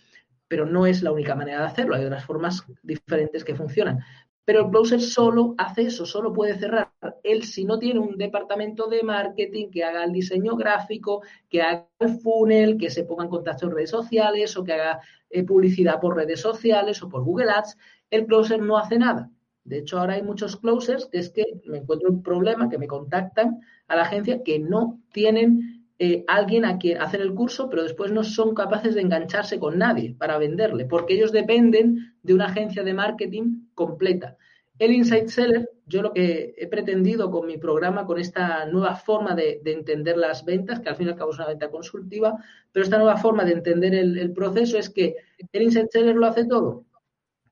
Pero 0.49 0.67
no 0.67 0.87
es 0.87 1.05
la 1.05 1.13
única 1.13 1.37
manera 1.37 1.61
de 1.61 1.67
hacerlo, 1.67 1.95
hay 1.95 2.07
otras 2.07 2.25
formas 2.25 2.67
diferentes 2.83 3.45
que 3.45 3.55
funcionan. 3.55 4.01
Pero 4.45 4.65
el 4.65 4.71
closer 4.71 5.01
solo 5.01 5.55
hace 5.59 5.83
eso, 5.83 6.05
solo 6.05 6.33
puede 6.33 6.59
cerrar. 6.59 6.90
Él, 7.23 7.45
si 7.45 7.65
no 7.65 7.79
tiene 7.79 8.01
un 8.01 8.17
departamento 8.17 8.87
de 8.87 9.03
marketing 9.03 9.71
que 9.71 9.85
haga 9.85 10.05
el 10.05 10.13
diseño 10.13 10.57
gráfico, 10.57 11.23
que 11.49 11.63
haga 11.63 11.89
el 11.99 12.19
funnel, 12.19 12.77
que 12.77 12.91
se 12.91 13.05
ponga 13.05 13.25
en 13.25 13.31
contacto 13.31 13.67
en 13.67 13.73
redes 13.73 13.91
sociales 13.91 14.57
o 14.57 14.65
que 14.65 14.75
haga 14.75 15.01
eh, 15.31 15.45
publicidad 15.45 16.01
por 16.01 16.17
redes 16.17 16.41
sociales 16.41 17.03
o 17.03 17.09
por 17.09 17.25
Google 17.25 17.51
Ads, 17.51 17.79
el 18.11 18.27
closer 18.27 18.61
no 18.61 18.77
hace 18.77 18.99
nada. 18.99 19.31
De 19.65 19.79
hecho, 19.79 19.99
ahora 19.99 20.15
hay 20.15 20.23
muchos 20.23 20.57
closers 20.57 21.07
que 21.07 21.19
es 21.19 21.31
que 21.31 21.45
me 21.67 21.79
encuentro 21.79 22.11
un 22.11 22.23
problema, 22.23 22.69
que 22.69 22.79
me 22.79 22.87
contactan 22.87 23.61
a 23.89 23.97
la 23.97 24.03
agencia 24.03 24.43
que 24.43 24.59
no 24.59 25.01
tienen 25.13 25.87
eh, 25.99 26.25
alguien 26.29 26.65
a 26.65 26.79
quien 26.79 26.99
hacer 27.01 27.21
el 27.21 27.35
curso, 27.35 27.69
pero 27.69 27.83
después 27.83 28.11
no 28.11 28.25
son 28.25 28.55
capaces 28.55 28.95
de 28.95 29.03
engancharse 29.03 29.59
con 29.59 29.79
nadie 29.79 30.15
para 30.19 30.39
venderle, 30.39 30.87
porque 30.87 31.15
ellos 31.15 31.31
dependen 31.31 32.15
de 32.23 32.35
una 32.35 32.47
agencia 32.47 32.83
de 32.83 32.95
marketing 32.95 33.67
completa. 33.75 34.37
El 34.81 34.93
Inside 34.93 35.29
Seller, 35.29 35.71
yo 35.85 36.01
lo 36.01 36.15
que 36.15 36.55
he 36.57 36.67
pretendido 36.67 37.31
con 37.31 37.47
mi 37.47 37.59
programa, 37.59 38.07
con 38.07 38.19
esta 38.19 38.65
nueva 38.65 38.97
forma 38.97 39.35
de, 39.35 39.61
de, 39.63 39.75
entender 39.75 40.17
las 40.17 40.43
ventas, 40.47 40.81
que 40.81 40.89
al 40.89 40.97
fin 40.97 41.07
y 41.07 41.11
al 41.11 41.17
cabo 41.17 41.33
es 41.33 41.37
una 41.37 41.49
venta 41.49 41.71
consultiva, 41.71 42.43
pero 42.73 42.83
esta 42.83 42.97
nueva 42.97 43.19
forma 43.19 43.45
de 43.45 43.53
entender 43.53 43.95
el, 43.95 44.33
proceso 44.33 44.79
es 44.79 44.89
que 44.89 45.17
el 45.53 45.63
Inside 45.63 45.91
Seller 45.91 46.17
lo 46.17 46.27
hace 46.27 46.47
todo. 46.47 46.87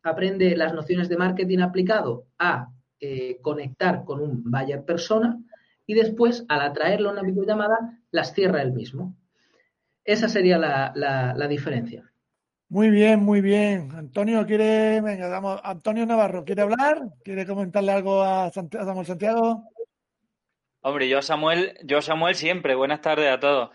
Aprende 0.02 0.56
las 0.56 0.73
nociones 0.73 1.11
de 1.11 1.18
marketing 1.18 1.58
aplicado 1.58 2.25
a 2.38 2.73
eh, 2.99 3.38
conectar 3.42 4.04
con 4.06 4.20
un 4.20 4.50
buyer 4.50 4.82
persona, 4.87 5.38
y 5.85 5.92
después, 5.92 6.47
al 6.49 6.62
atraerlo 6.62 7.11
a 7.11 7.12
una 7.12 7.23
videollamada, 7.23 8.00
las 8.11 8.32
cierra 8.32 8.62
él 8.62 8.73
mismo. 8.73 9.14
Esa 10.02 10.30
sería 10.30 10.56
la, 10.56 11.47
diferencia. 11.47 12.11
Muy 12.70 12.90
bien, 12.90 13.20
muy 13.20 13.40
bien. 13.40 13.90
Antonio 13.92 14.44
quiere, 14.44 15.00
venga, 15.00 15.28
damos, 15.28 15.58
Antonio 15.64 16.04
Navarro, 16.04 16.44
¿quiere 16.44 16.60
hablar? 16.60 17.00
¿Quiere 17.25 17.46
comentarle 17.46 17.92
algo 17.92 18.22
a, 18.22 18.50
Samuel 18.52 19.06
Santiago? 19.06 19.64
Hombre, 20.82 21.08
yo 21.08 21.22
Samuel, 21.22 21.78
yo 21.84 22.02
Samuel 22.02 22.34
siempre. 22.34 22.75
Buenas 22.75 23.00
tardes 23.00 23.30
a 23.30 23.40
todos. 23.40 23.70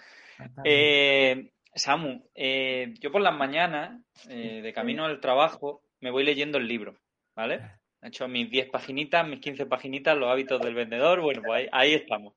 Eh, 0.63 1.53
Samu, 1.73 2.29
eh, 2.35 2.93
yo 3.00 3.12
por 3.12 3.21
las 3.21 3.35
mañanas, 3.35 4.00
eh, 4.29 4.62
de 4.62 4.73
camino 4.73 5.05
al 5.05 5.19
trabajo, 5.19 5.81
me 6.00 6.12
voy 6.12 6.23
leyendo 6.23 6.59
el 6.59 6.67
libro, 6.67 6.95
¿vale? 7.35 7.62
He 8.03 8.09
hecho 8.09 8.27
mis 8.27 8.47
10 8.51 8.69
paginitas, 8.69 9.27
mis 9.27 9.39
15 9.39 9.65
paginitas, 9.65 10.15
los 10.15 10.29
hábitos 10.29 10.62
del 10.62 10.75
vendedor. 10.75 11.19
Bueno, 11.21 11.41
pues 11.43 11.62
ahí, 11.62 11.69
ahí 11.71 11.93
estamos. 11.95 12.35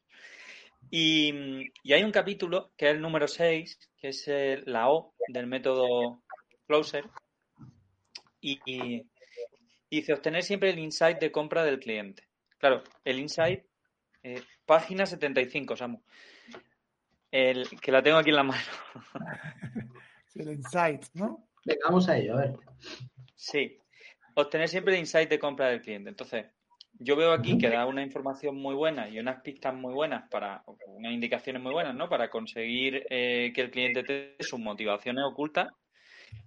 Y, 0.90 1.70
y, 1.82 1.92
hay 1.92 2.02
un 2.02 2.12
capítulo 2.12 2.70
que 2.78 2.86
es 2.86 2.94
el 2.94 3.02
número 3.02 3.28
6, 3.28 3.78
que 3.98 4.08
es 4.08 4.26
el, 4.28 4.62
la 4.66 4.88
O 4.88 5.12
del 5.28 5.46
método 5.46 6.22
Closer. 6.66 7.08
Y, 8.40 8.61
y, 8.64 9.06
dice 9.90 10.12
obtener 10.12 10.42
siempre 10.42 10.70
el 10.70 10.78
insight 10.78 11.18
de 11.18 11.32
compra 11.32 11.64
del 11.64 11.80
cliente. 11.80 12.25
Claro, 12.58 12.82
el 13.04 13.18
insight, 13.18 13.64
eh, 14.23 14.42
página 14.64 15.06
75, 15.06 15.76
Samu. 15.76 16.02
El, 17.30 17.68
que 17.80 17.92
la 17.92 18.02
tengo 18.02 18.18
aquí 18.18 18.30
en 18.30 18.37
la 18.37 18.42
mano. 18.42 18.62
el 20.35 20.52
insight, 20.52 21.04
¿no? 21.14 21.49
Venga, 21.64 21.80
vamos 21.87 22.08
a 22.08 22.16
ello, 22.16 22.35
a 22.35 22.40
ver. 22.42 22.52
Sí, 23.35 23.78
obtener 24.35 24.68
siempre 24.68 24.94
el 24.94 25.00
insight 25.00 25.28
de 25.28 25.38
compra 25.38 25.68
del 25.68 25.82
cliente. 25.82 26.08
Entonces, 26.08 26.46
yo 26.99 27.16
veo 27.16 27.32
aquí 27.32 27.58
que 27.58 27.68
da 27.68 27.87
una 27.87 28.02
información 28.02 28.56
muy 28.56 28.75
buena 28.75 29.08
y 29.08 29.18
unas 29.18 29.42
pistas 29.42 29.75
muy 29.75 29.92
buenas 29.92 30.28
para, 30.30 30.62
unas 30.87 31.12
indicaciones 31.12 31.62
muy 31.62 31.73
buenas, 31.73 31.94
¿no? 31.94 32.08
Para 32.08 32.30
conseguir 32.30 33.06
eh, 33.11 33.52
que 33.54 33.61
el 33.61 33.70
cliente 33.70 34.02
tenga 34.02 34.37
sus 34.40 34.58
motivaciones 34.58 35.25
ocultas. 35.25 35.68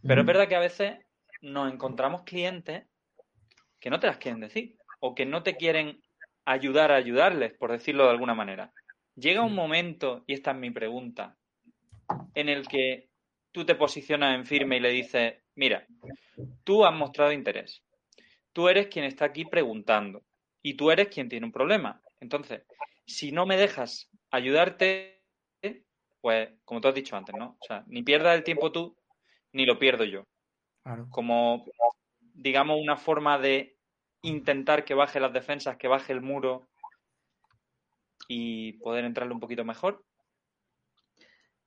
Pero 0.02 0.22
es 0.22 0.28
verdad 0.28 0.48
que 0.48 0.56
a 0.56 0.60
veces 0.60 0.98
nos 1.42 1.72
encontramos 1.72 2.24
clientes 2.24 2.84
que 3.80 3.90
no 3.90 4.00
te 4.00 4.08
las 4.08 4.18
quieren 4.18 4.42
decir 4.42 4.78
o 5.00 5.16
que 5.16 5.26
no 5.26 5.44
te 5.44 5.56
quieren 5.56 6.02
ayudar 6.46 6.92
a 6.92 6.96
ayudarles, 6.96 7.54
por 7.54 7.72
decirlo 7.72 8.06
de 8.06 8.12
alguna 8.12 8.34
manera. 8.34 8.74
Llega 9.16 9.44
un 9.44 9.54
momento, 9.54 10.24
y 10.28 10.34
esta 10.34 10.52
es 10.52 10.58
mi 10.58 10.72
pregunta, 10.72 11.38
en 12.34 12.50
el 12.50 12.68
que 12.68 13.10
tú 13.52 13.66
te 13.66 13.76
posicionas 13.76 14.36
en 14.36 14.46
firme 14.46 14.78
y 14.78 14.80
le 14.80 14.90
dices, 14.90 15.36
mira, 15.56 15.86
tú 16.64 16.86
has 16.86 16.94
mostrado 16.94 17.32
interés, 17.32 17.84
tú 18.54 18.68
eres 18.70 18.88
quien 18.88 19.06
está 19.06 19.26
aquí 19.26 19.46
preguntando 19.46 20.24
y 20.62 20.74
tú 20.76 20.92
eres 20.92 21.08
quien 21.08 21.30
tiene 21.30 21.46
un 21.46 21.52
problema. 21.52 22.02
Entonces, 22.20 22.64
si 23.06 23.32
no 23.32 23.46
me 23.46 23.58
dejas 23.58 24.10
ayudarte, 24.32 25.24
pues 26.22 26.50
como 26.66 26.82
tú 26.82 26.88
has 26.88 26.96
dicho 26.96 27.16
antes, 27.16 27.36
¿no? 27.36 27.58
O 27.60 27.66
sea, 27.66 27.84
ni 27.88 28.04
pierdas 28.04 28.38
el 28.38 28.44
tiempo 28.44 28.72
tú, 28.72 28.98
ni 29.54 29.66
lo 29.66 29.80
pierdo 29.80 30.04
yo. 30.04 30.24
Como, 31.12 31.66
digamos, 32.34 32.80
una 32.82 32.98
forma 32.98 33.38
de 33.38 33.78
intentar 34.24 34.86
que 34.86 34.94
baje 34.94 35.20
las 35.20 35.34
defensas, 35.34 35.78
que 35.78 35.88
baje 35.88 36.14
el 36.14 36.22
muro 36.22 36.70
y 38.28 38.74
poder 38.74 39.06
entrarle 39.06 39.34
un 39.34 39.40
poquito 39.40 39.64
mejor. 39.64 40.04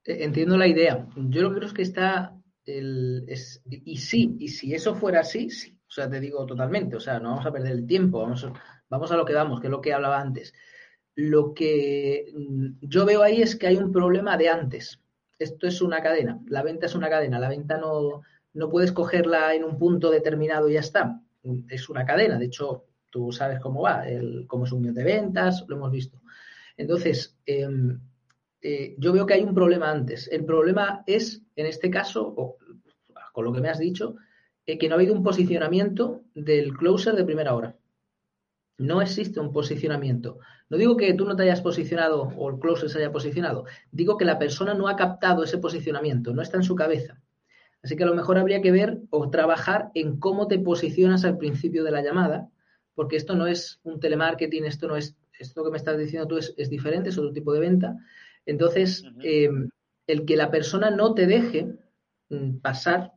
E, 0.04 0.24
entiendo 0.24 0.56
la 0.56 0.66
idea. 0.66 1.06
Yo 1.16 1.42
lo 1.42 1.50
que 1.50 1.56
creo 1.56 1.68
es 1.68 1.74
que 1.74 1.82
está 1.82 2.36
el, 2.64 3.26
y 3.66 3.96
sí, 3.96 4.36
y 4.38 4.48
si 4.48 4.74
eso 4.74 4.94
fuera 4.94 5.20
así, 5.20 5.50
sí. 5.50 5.78
O 5.86 5.94
sea, 5.94 6.08
te 6.08 6.20
digo 6.20 6.46
totalmente, 6.46 6.96
o 6.96 7.00
sea, 7.00 7.20
no 7.20 7.30
vamos 7.30 7.44
a 7.44 7.52
perder 7.52 7.72
el 7.72 7.86
tiempo, 7.86 8.20
vamos, 8.20 8.46
vamos 8.88 9.12
a 9.12 9.16
lo 9.16 9.26
que 9.26 9.34
vamos, 9.34 9.60
que 9.60 9.66
es 9.66 9.70
lo 9.70 9.82
que 9.82 9.92
hablaba 9.92 10.20
antes. 10.20 10.54
Lo 11.14 11.52
que 11.52 12.32
mm, 12.34 12.78
yo 12.80 13.04
veo 13.04 13.22
ahí 13.22 13.42
es 13.42 13.56
que 13.56 13.66
hay 13.66 13.76
un 13.76 13.92
problema 13.92 14.38
de 14.38 14.48
antes. 14.48 15.01
Esto 15.42 15.66
es 15.66 15.82
una 15.82 16.02
cadena, 16.02 16.40
la 16.46 16.62
venta 16.62 16.86
es 16.86 16.94
una 16.94 17.08
cadena, 17.08 17.38
la 17.38 17.48
venta 17.48 17.78
no, 17.78 18.22
no 18.54 18.70
puedes 18.70 18.92
cogerla 18.92 19.54
en 19.54 19.64
un 19.64 19.78
punto 19.78 20.10
determinado 20.10 20.68
y 20.68 20.74
ya 20.74 20.80
está. 20.80 21.20
Es 21.68 21.88
una 21.88 22.04
cadena, 22.04 22.38
de 22.38 22.46
hecho, 22.46 22.86
tú 23.10 23.32
sabes 23.32 23.60
cómo 23.60 23.82
va, 23.82 24.08
el, 24.08 24.46
cómo 24.46 24.64
es 24.64 24.72
un 24.72 24.80
millón 24.80 24.94
de 24.94 25.04
ventas, 25.04 25.64
lo 25.68 25.76
hemos 25.76 25.90
visto. 25.90 26.20
Entonces, 26.76 27.36
em, 27.44 28.00
eh, 28.60 28.94
yo 28.98 29.12
veo 29.12 29.26
que 29.26 29.34
hay 29.34 29.42
un 29.42 29.54
problema 29.54 29.90
antes. 29.90 30.28
El 30.28 30.44
problema 30.44 31.02
es, 31.06 31.42
en 31.56 31.66
este 31.66 31.90
caso, 31.90 32.56
con 33.32 33.44
lo 33.44 33.52
que 33.52 33.60
me 33.60 33.68
has 33.68 33.78
dicho, 33.78 34.16
eh, 34.64 34.78
que 34.78 34.88
no 34.88 34.94
ha 34.94 34.98
habido 34.98 35.14
un 35.14 35.22
posicionamiento 35.22 36.22
del 36.34 36.76
closer 36.76 37.14
de 37.14 37.24
primera 37.24 37.54
hora. 37.54 37.76
No 38.82 39.00
existe 39.00 39.38
un 39.38 39.52
posicionamiento. 39.52 40.40
No 40.68 40.76
digo 40.76 40.96
que 40.96 41.14
tú 41.14 41.24
no 41.24 41.36
te 41.36 41.44
hayas 41.44 41.60
posicionado 41.60 42.32
o 42.36 42.50
el 42.50 42.58
closer 42.58 42.90
se 42.90 42.98
haya 42.98 43.12
posicionado. 43.12 43.64
Digo 43.92 44.16
que 44.16 44.24
la 44.24 44.40
persona 44.40 44.74
no 44.74 44.88
ha 44.88 44.96
captado 44.96 45.44
ese 45.44 45.58
posicionamiento, 45.58 46.34
no 46.34 46.42
está 46.42 46.56
en 46.56 46.64
su 46.64 46.74
cabeza. 46.74 47.22
Así 47.84 47.94
que 47.94 48.02
a 48.02 48.06
lo 48.06 48.16
mejor 48.16 48.38
habría 48.38 48.60
que 48.60 48.72
ver 48.72 48.98
o 49.10 49.30
trabajar 49.30 49.92
en 49.94 50.18
cómo 50.18 50.48
te 50.48 50.58
posicionas 50.58 51.24
al 51.24 51.38
principio 51.38 51.84
de 51.84 51.92
la 51.92 52.02
llamada, 52.02 52.48
porque 52.94 53.14
esto 53.14 53.36
no 53.36 53.46
es 53.46 53.78
un 53.84 54.00
telemarketing, 54.00 54.64
esto 54.64 54.88
no 54.88 54.96
es, 54.96 55.16
esto 55.38 55.62
que 55.62 55.70
me 55.70 55.76
estás 55.76 55.96
diciendo 55.96 56.26
tú 56.26 56.38
es, 56.38 56.68
diferente, 56.68 57.10
es 57.10 57.18
otro 57.18 57.32
tipo 57.32 57.52
de 57.52 57.60
venta. 57.60 57.96
Entonces, 58.46 59.04
em, 59.20 59.68
el 60.08 60.24
que 60.24 60.36
la 60.36 60.50
persona 60.50 60.90
no 60.90 61.14
te 61.14 61.28
deje 61.28 61.72
mm, 62.30 62.56
pasar, 62.58 63.12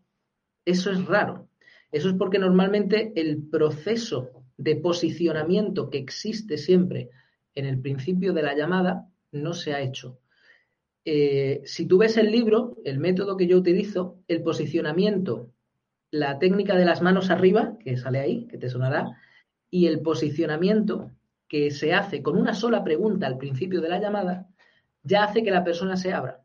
eso 0.64 0.92
es 0.92 1.04
raro. 1.06 1.50
Eso 1.92 2.10
es 2.10 2.16
porque 2.16 2.38
normalmente 2.38 3.14
el 3.16 3.42
proceso 3.50 4.35
de 4.58 4.76
posicionamiento 4.76 5.90
que 5.90 5.98
existe 5.98 6.58
siempre 6.58 7.10
en 7.56 7.66
el 7.66 7.80
principio 7.80 8.34
de 8.34 8.44
la 8.44 8.56
llamada 8.56 9.10
no 9.32 9.54
se 9.54 9.74
ha 9.74 9.82
hecho. 9.82 10.20
Eh, 11.04 11.62
si 11.66 11.86
tú 11.86 11.98
ves 11.98 12.18
el 12.18 12.32
libro, 12.32 12.78
el 12.84 13.00
método 13.00 13.38
que 13.38 13.48
yo 13.48 13.58
utilizo, 13.58 14.20
el 14.28 14.42
posicionamiento, 14.42 15.52
la 16.12 16.40
técnica 16.40 16.76
de 16.76 16.86
las 16.86 17.02
manos 17.02 17.30
arriba, 17.30 17.78
que 17.80 17.98
sale 17.98 18.20
ahí, 18.20 18.48
que 18.48 18.58
te 18.58 18.70
sonará, 18.70 19.18
y 19.70 19.88
el 19.88 20.02
posicionamiento 20.02 21.12
que 21.48 21.72
se 21.72 21.94
hace 21.94 22.22
con 22.24 22.38
una 22.38 22.54
sola 22.54 22.84
pregunta 22.84 23.28
al 23.28 23.38
principio 23.38 23.82
de 23.82 23.90
la 23.90 24.00
llamada, 24.00 24.48
ya 25.04 25.24
hace 25.24 25.44
que 25.44 25.52
la 25.52 25.64
persona 25.64 25.96
se 25.96 26.14
abra. 26.14 26.44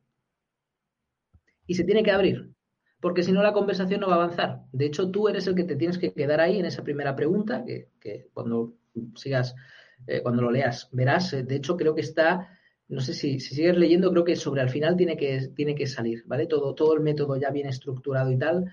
Y 1.67 1.75
se 1.75 1.85
tiene 1.85 2.03
que 2.03 2.11
abrir, 2.11 2.51
porque 3.01 3.23
si 3.23 3.33
no 3.33 3.43
la 3.43 3.53
conversación 3.53 4.01
no 4.01 4.09
va 4.09 4.15
a 4.15 4.23
avanzar. 4.23 4.63
De 4.73 4.87
hecho, 4.87 5.11
tú 5.11 5.29
eres 5.29 5.47
el 5.47 5.55
que 5.55 5.65
te 5.65 5.77
tienes 5.77 5.99
que 5.99 6.13
quedar 6.13 6.41
ahí 6.41 6.59
en 6.59 6.67
esa 6.67 6.83
primera 6.83 7.17
pregunta, 7.17 7.65
que, 7.65 8.29
cuando 8.33 8.75
sigas, 9.15 9.55
eh, 10.07 10.21
cuando 10.23 10.43
lo 10.43 10.51
leas, 10.51 10.89
verás. 10.93 11.33
Eh, 11.33 11.43
de 11.43 11.57
hecho, 11.57 11.77
creo 11.77 11.95
que 11.95 12.03
está 12.03 12.49
no 12.91 13.01
sé 13.01 13.15
si, 13.15 13.39
sigues 13.39 13.77
leyendo, 13.77 14.11
creo 14.11 14.25
que 14.25 14.35
sobre 14.35 14.63
al 14.63 14.69
final 14.69 14.97
tiene 14.97 15.17
que, 15.17 15.49
tiene 15.55 15.77
que 15.77 15.87
salir, 15.87 16.25
¿vale? 16.27 16.47
Todo, 16.47 16.75
todo 16.75 16.95
el 16.95 17.01
método 17.01 17.37
ya 17.37 17.51
bien 17.51 17.69
estructurado 17.69 18.33
y 18.33 18.37
tal. 18.37 18.65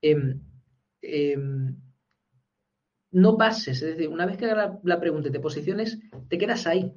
Em, 0.00 0.40
em, 1.02 1.76
no 3.10 3.36
pases, 3.36 3.82
es 3.82 3.96
decir, 3.96 4.08
una 4.08 4.26
vez 4.26 4.36
que 4.36 4.46
hagas 4.46 4.78
la, 4.84 5.00
pregunta 5.00 5.28
y 5.28 5.32
te 5.32 5.40
posiciones, 5.40 5.98
te 6.28 6.38
quedas 6.38 6.68
ahí, 6.68 6.94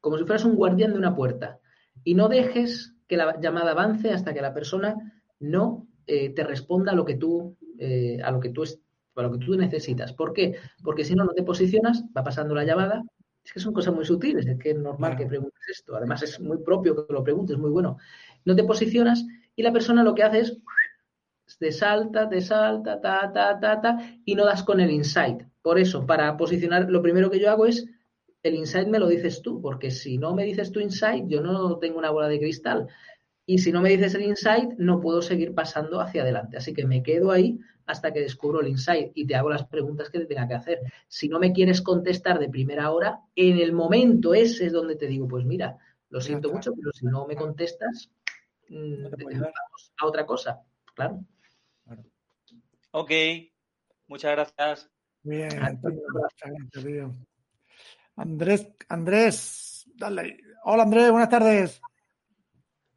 como 0.00 0.18
si 0.18 0.24
fueras 0.24 0.44
un 0.44 0.56
guardián 0.56 0.92
de 0.92 0.98
una 0.98 1.14
puerta. 1.14 1.60
Y 2.02 2.14
no 2.16 2.28
dejes 2.28 2.94
que 3.06 3.16
la 3.16 3.40
llamada 3.40 3.70
avance 3.70 4.10
hasta 4.10 4.34
que 4.34 4.42
la 4.42 4.52
persona 4.52 5.22
no 5.38 5.85
eh, 6.06 6.30
te 6.30 6.44
responda 6.44 6.92
a 6.92 6.94
lo 6.94 7.04
que 7.04 7.16
tú, 7.16 7.56
eh, 7.78 8.20
a 8.22 8.30
lo 8.30 8.40
que 8.40 8.50
tú 8.50 8.64
a 8.64 9.22
lo 9.22 9.32
que 9.32 9.38
tú 9.38 9.56
necesitas. 9.56 10.12
¿Por 10.12 10.34
qué? 10.34 10.56
Porque 10.84 11.04
si 11.04 11.14
no, 11.14 11.24
no 11.24 11.32
te 11.32 11.42
posicionas, 11.42 12.04
va 12.16 12.22
pasando 12.22 12.54
la 12.54 12.64
llamada, 12.64 13.02
es 13.42 13.52
que 13.52 13.60
son 13.60 13.72
cosas 13.72 13.94
muy 13.94 14.04
sutiles, 14.04 14.46
es 14.46 14.58
que 14.58 14.70
es 14.70 14.78
normal 14.78 15.16
que 15.16 15.24
preguntes 15.24 15.62
esto. 15.70 15.96
Además, 15.96 16.22
es 16.22 16.38
muy 16.40 16.58
propio 16.58 16.94
que 17.06 17.12
lo 17.12 17.24
preguntes, 17.24 17.56
muy 17.56 17.70
bueno. 17.70 17.96
No 18.44 18.54
te 18.54 18.64
posicionas 18.64 19.24
y 19.54 19.62
la 19.62 19.72
persona 19.72 20.02
lo 20.02 20.14
que 20.14 20.22
hace 20.22 20.40
es 20.40 20.58
te 21.58 21.72
salta, 21.72 22.28
te 22.28 22.40
salta, 22.40 23.00
ta, 23.00 23.32
ta, 23.32 23.58
ta, 23.58 23.80
ta, 23.80 23.98
y 24.24 24.34
no 24.34 24.44
das 24.44 24.62
con 24.62 24.80
el 24.80 24.90
insight. 24.90 25.42
Por 25.62 25.78
eso, 25.78 26.04
para 26.04 26.36
posicionar, 26.36 26.90
lo 26.90 27.00
primero 27.02 27.30
que 27.30 27.38
yo 27.38 27.50
hago 27.50 27.66
es 27.66 27.86
el 28.42 28.54
insight 28.54 28.88
me 28.88 28.98
lo 28.98 29.08
dices 29.08 29.42
tú, 29.42 29.60
porque 29.60 29.90
si 29.90 30.18
no 30.18 30.34
me 30.34 30.44
dices 30.44 30.70
tu 30.70 30.80
insight, 30.80 31.26
yo 31.26 31.40
no 31.40 31.78
tengo 31.78 31.98
una 31.98 32.10
bola 32.10 32.28
de 32.28 32.38
cristal. 32.38 32.86
Y 33.46 33.58
si 33.58 33.70
no 33.70 33.80
me 33.80 33.90
dices 33.90 34.14
el 34.14 34.22
insight, 34.22 34.72
no 34.76 35.00
puedo 35.00 35.22
seguir 35.22 35.54
pasando 35.54 36.00
hacia 36.00 36.22
adelante. 36.22 36.56
Así 36.56 36.74
que 36.74 36.84
me 36.84 37.02
quedo 37.02 37.30
ahí 37.30 37.58
hasta 37.86 38.12
que 38.12 38.20
descubro 38.20 38.60
el 38.60 38.68
insight 38.68 39.12
y 39.14 39.26
te 39.26 39.36
hago 39.36 39.48
las 39.48 39.66
preguntas 39.66 40.10
que 40.10 40.18
te 40.18 40.26
tenga 40.26 40.48
que 40.48 40.54
hacer. 40.54 40.80
Si 41.06 41.28
no 41.28 41.38
me 41.38 41.52
quieres 41.52 41.80
contestar 41.80 42.40
de 42.40 42.48
primera 42.48 42.90
hora, 42.90 43.20
en 43.36 43.58
el 43.58 43.72
momento 43.72 44.34
ese 44.34 44.66
es 44.66 44.72
donde 44.72 44.96
te 44.96 45.06
digo, 45.06 45.28
pues 45.28 45.44
mira, 45.44 45.78
lo 46.10 46.20
siento 46.20 46.52
mucho, 46.52 46.72
pero 46.74 46.92
si 46.92 47.06
no 47.06 47.26
me 47.26 47.36
contestas, 47.36 48.10
mm, 48.68 49.04
vamos 49.04 49.92
a 49.98 50.06
otra 50.06 50.26
cosa. 50.26 50.60
Claro. 50.94 51.24
Ok, 52.90 53.10
muchas 54.08 54.32
gracias. 54.32 54.90
Bien, 55.22 55.50
Andrés, 58.16 58.68
Andrés, 58.88 59.86
dale. 59.94 60.38
Hola 60.64 60.84
Andrés, 60.84 61.10
buenas 61.10 61.28
tardes. 61.28 61.80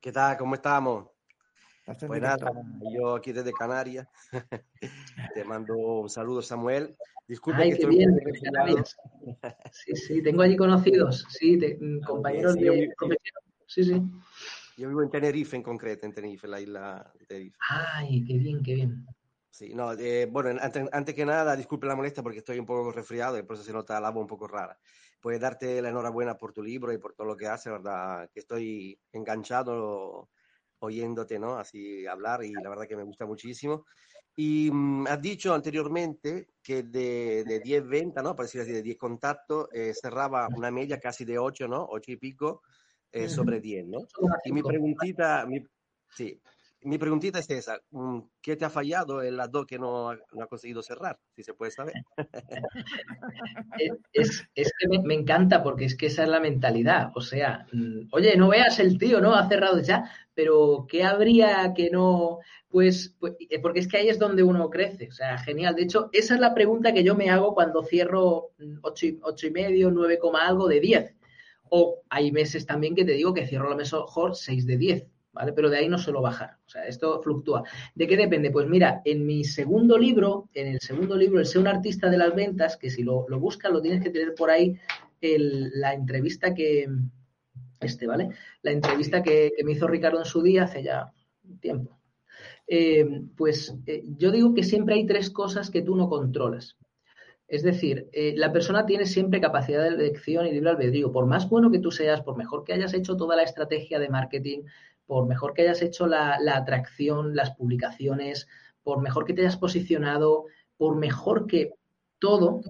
¿Qué 0.01 0.13
tal? 0.13 0.37
¿Cómo 0.37 0.55
estamos? 0.55 1.09
Pues 2.07 2.21
nada, 2.21 2.37
yo 2.93 3.15
aquí 3.15 3.33
desde 3.33 3.51
Canarias 3.51 4.07
te 5.33 5.43
mando 5.43 5.75
un 5.75 6.09
saludo, 6.09 6.41
Samuel. 6.41 6.95
Disculpe 7.27 7.63
que 7.63 7.69
estoy 7.69 7.97
bien, 7.97 8.17
Sí, 9.71 9.95
sí, 9.95 10.23
tengo 10.23 10.41
allí 10.41 10.55
conocidos, 10.55 11.25
sí, 11.29 11.57
mm, 11.57 11.99
compañeros 12.01 12.55
de 12.55 12.93
Sí, 13.67 13.83
sí. 13.83 14.01
Yo 14.77 14.87
vivo 14.87 15.03
en 15.03 15.09
Tenerife 15.09 15.57
en 15.57 15.63
concreto, 15.63 16.05
en 16.05 16.13
Tenerife, 16.13 16.47
la 16.47 16.61
isla 16.61 17.11
de 17.19 17.25
Tenerife. 17.25 17.57
Ay, 17.69 18.23
qué 18.23 18.37
bien, 18.37 18.63
qué 18.63 18.75
bien. 18.75 19.05
Sí, 19.49 19.73
no, 19.73 19.91
eh, 19.93 20.27
bueno, 20.31 20.57
antes, 20.61 21.13
que 21.13 21.25
nada, 21.25 21.57
disculpe 21.57 21.87
la 21.87 21.95
molestia 21.95 22.23
porque 22.23 22.39
estoy 22.39 22.57
un 22.59 22.65
poco 22.65 22.91
resfriado 22.93 23.37
y 23.37 23.43
por 23.43 23.55
eso 23.55 23.65
se 23.65 23.73
nota 23.73 23.99
la 23.99 24.11
voz 24.11 24.21
un 24.21 24.27
poco 24.27 24.47
rara. 24.47 24.79
Puedes 25.19 25.41
darte 25.41 25.81
la 25.81 25.89
enhorabuena 25.89 26.37
por 26.37 26.53
tu 26.53 26.63
libro 26.63 26.93
y 26.93 26.97
por 26.97 27.13
todo 27.13 27.27
lo 27.27 27.37
que 27.37 27.47
haces, 27.47 27.71
¿verdad? 27.71 28.29
Que 28.33 28.39
estoy 28.39 28.99
enganchado 29.11 30.29
oyéndote, 30.79 31.39
¿no? 31.39 31.57
Así 31.57 32.05
hablar 32.07 32.43
y 32.43 32.53
la 32.53 32.69
verdad 32.69 32.87
que 32.87 32.95
me 32.95 33.03
gusta 33.03 33.25
muchísimo. 33.25 33.85
Y 34.35 34.69
mm, 34.71 35.07
has 35.07 35.21
dicho 35.21 35.53
anteriormente 35.53 36.51
que 36.63 36.83
de, 36.83 37.43
de 37.43 37.59
10 37.59 37.87
ventas, 37.87 38.23
¿no? 38.23 38.35
Para 38.35 38.45
decir 38.45 38.61
así, 38.61 38.71
de 38.71 38.81
10 38.81 38.97
contactos, 38.97 39.67
eh, 39.73 39.93
cerraba 39.93 40.47
una 40.55 40.71
media 40.71 40.99
casi 40.99 41.25
de 41.25 41.37
8, 41.37 41.67
¿no? 41.67 41.85
8 41.89 42.11
y 42.13 42.17
pico 42.17 42.61
eh, 43.11 43.27
sobre 43.27 43.59
10, 43.59 43.87
¿no? 43.87 43.99
Y 44.45 44.51
mi 44.53 44.63
preguntita, 44.63 45.45
mi, 45.45 45.61
sí, 46.15 46.39
mi 46.81 46.97
preguntita 46.97 47.39
es 47.39 47.49
esa, 47.49 47.81
mm, 47.91 48.19
¿qué 48.41 48.55
te 48.55 48.63
ha 48.63 48.69
fallado 48.69 49.21
en 49.21 49.35
las 49.35 49.51
dos 49.51 49.65
que 49.65 49.77
no 49.77 50.11
ha, 50.11 50.47
conseguido 50.47 50.81
cerrar? 50.81 51.19
Si 51.35 51.43
se 51.43 51.53
puede 51.53 51.71
saber. 51.71 51.93
es, 54.13 54.47
que 54.55 54.99
me, 55.03 55.13
encanta 55.13 55.61
porque 55.61 55.85
es 55.85 55.95
que 55.95 56.05
esa 56.05 56.23
es 56.23 56.29
la 56.29 56.39
mentalidad. 56.39 57.11
O 57.15 57.21
sea, 57.21 57.67
mm, 57.73 58.07
oye, 58.11 58.37
no 58.37 58.49
veas 58.49 58.79
el 58.79 58.97
tío, 58.97 59.19
¿no? 59.19 59.35
Ha 59.35 59.49
cerrado 59.49 59.81
ya, 59.81 60.09
pero 60.33 60.85
¿qué 60.87 61.03
habría 61.03 61.73
que 61.75 61.89
no? 61.89 62.39
Pues, 62.69 63.15
pues, 63.19 63.35
eh, 63.49 63.59
porque 63.59 63.79
es 63.79 63.87
que 63.87 63.97
ahí 63.97 64.09
es 64.09 64.19
donde 64.19 64.43
uno 64.43 64.69
crece. 64.69 65.09
O 65.09 65.11
sea, 65.11 65.37
genial. 65.37 65.75
De 65.75 65.83
hecho, 65.83 66.09
esa 66.13 66.35
es 66.35 66.39
la 66.39 66.53
pregunta 66.53 66.93
que 66.93 67.03
yo 67.03 67.15
me 67.15 67.29
hago 67.29 67.53
cuando 67.53 67.83
cierro 67.83 68.51
8 68.81 69.05
y, 69.05 69.19
ocho 69.23 69.47
y 69.47 69.51
medio, 69.51 69.91
9, 69.91 70.19
algo 70.41 70.67
de 70.67 70.79
10. 70.79 71.15
O 71.71 72.01
hay 72.09 72.31
meses 72.31 72.65
también 72.65 72.95
que 72.95 73.05
te 73.05 73.13
digo 73.13 73.33
que 73.33 73.47
cierro 73.47 73.69
lo 73.69 73.75
mejor 73.75 74.35
6 74.35 74.65
de 74.65 74.77
10 74.77 75.07
Pero 75.55 75.69
de 75.69 75.77
ahí 75.77 75.89
no 75.89 75.97
suelo 75.97 76.21
bajar, 76.21 76.57
o 76.65 76.69
sea, 76.69 76.85
esto 76.85 77.21
fluctúa. 77.21 77.63
¿De 77.95 78.07
qué 78.07 78.17
depende? 78.17 78.51
Pues 78.51 78.67
mira, 78.67 79.01
en 79.05 79.25
mi 79.25 79.43
segundo 79.43 79.97
libro, 79.97 80.49
en 80.53 80.67
el 80.67 80.79
segundo 80.79 81.15
libro, 81.15 81.39
el 81.39 81.45
Sé 81.45 81.59
un 81.59 81.67
artista 81.67 82.09
de 82.09 82.17
las 82.17 82.35
ventas, 82.35 82.77
que 82.77 82.89
si 82.89 83.03
lo, 83.03 83.25
lo 83.29 83.39
buscas 83.39 83.71
lo 83.71 83.81
tienes 83.81 84.03
que 84.03 84.09
tener 84.09 84.35
por 84.35 84.49
ahí, 84.49 84.77
la 85.21 85.93
entrevista 85.93 86.53
que, 86.53 86.87
este, 87.79 88.07
¿vale? 88.07 88.29
La 88.61 88.71
entrevista 88.71 89.21
que, 89.23 89.51
me 89.63 89.73
hizo 89.73 89.87
Ricardo 89.87 90.19
en 90.19 90.25
su 90.25 90.41
día 90.41 90.63
hace 90.63 90.83
ya 90.83 91.11
tiempo. 91.59 91.97
Eh, 92.67 93.23
pues 93.35 93.75
eh, 93.87 94.03
yo 94.17 94.31
digo 94.31 94.53
que 94.53 94.63
siempre 94.63 94.95
hay 94.95 95.05
tres 95.05 95.29
cosas 95.29 95.69
que 95.69 95.81
tú 95.81 95.95
no 95.95 96.09
controlas. 96.09 96.77
Es 97.47 97.63
decir, 97.63 98.07
eh, 98.13 98.35
la 98.37 98.53
persona 98.53 98.85
tiene 98.85 99.07
siempre 99.07 99.41
capacidad 99.41 99.81
de 99.81 99.89
elección 99.89 100.45
y 100.45 100.51
libre 100.51 100.69
albedrío. 100.69 101.11
Por 101.11 101.25
más 101.25 101.49
bueno 101.49 101.71
que 101.71 101.79
tú 101.79 101.89
seas, 101.89 102.21
por 102.21 102.37
mejor 102.37 102.63
que 102.63 102.73
hayas 102.73 102.93
hecho 102.93 103.17
toda 103.17 103.35
la 103.35 103.43
estrategia 103.43 103.97
de 103.97 104.09
marketing, 104.09 104.63
por 105.09 105.25
mejor 105.25 105.55
que 105.55 105.63
hayas 105.63 105.81
hecho 105.81 106.05
la, 106.05 106.37
atracción, 106.53 107.35
las 107.35 107.55
publicaciones, 107.55 108.47
por 108.83 109.01
mejor 109.01 109.25
que 109.25 109.33
te 109.33 109.41
hayas 109.41 109.57
posicionado, 109.57 110.45
por 110.77 110.97
mejor 110.97 111.47
que 111.47 111.73
todo, 112.19 112.61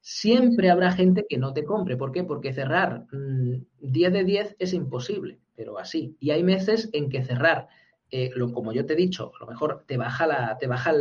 siempre 0.00 0.68
habrá 0.68 0.90
gente 0.90 1.26
que 1.28 1.38
no 1.38 1.52
te 1.52 1.62
compre. 1.62 1.96
¿Por 1.96 2.10
qué? 2.10 2.24
Porque 2.24 2.52
cerrar 2.52 3.06
10 3.12 4.10
mm, 4.10 4.12
de 4.12 4.24
10 4.24 4.56
es 4.58 4.74
imposible, 4.74 5.38
pero 5.54 5.78
así. 5.78 6.16
Y 6.18 6.32
hay 6.32 6.42
meses 6.42 6.90
en 6.92 7.08
que 7.08 7.22
cerrar, 7.22 7.68
eh, 8.10 8.32
como 8.52 8.72
yo 8.72 8.84
te 8.84 8.94
he 8.94 8.96
dicho, 8.96 9.30
a 9.36 9.44
lo 9.44 9.46
mejor 9.46 9.84
te 9.86 9.96
baja, 9.96 10.26
la, 10.26 10.58
te 10.58 10.66
baja 10.66 10.92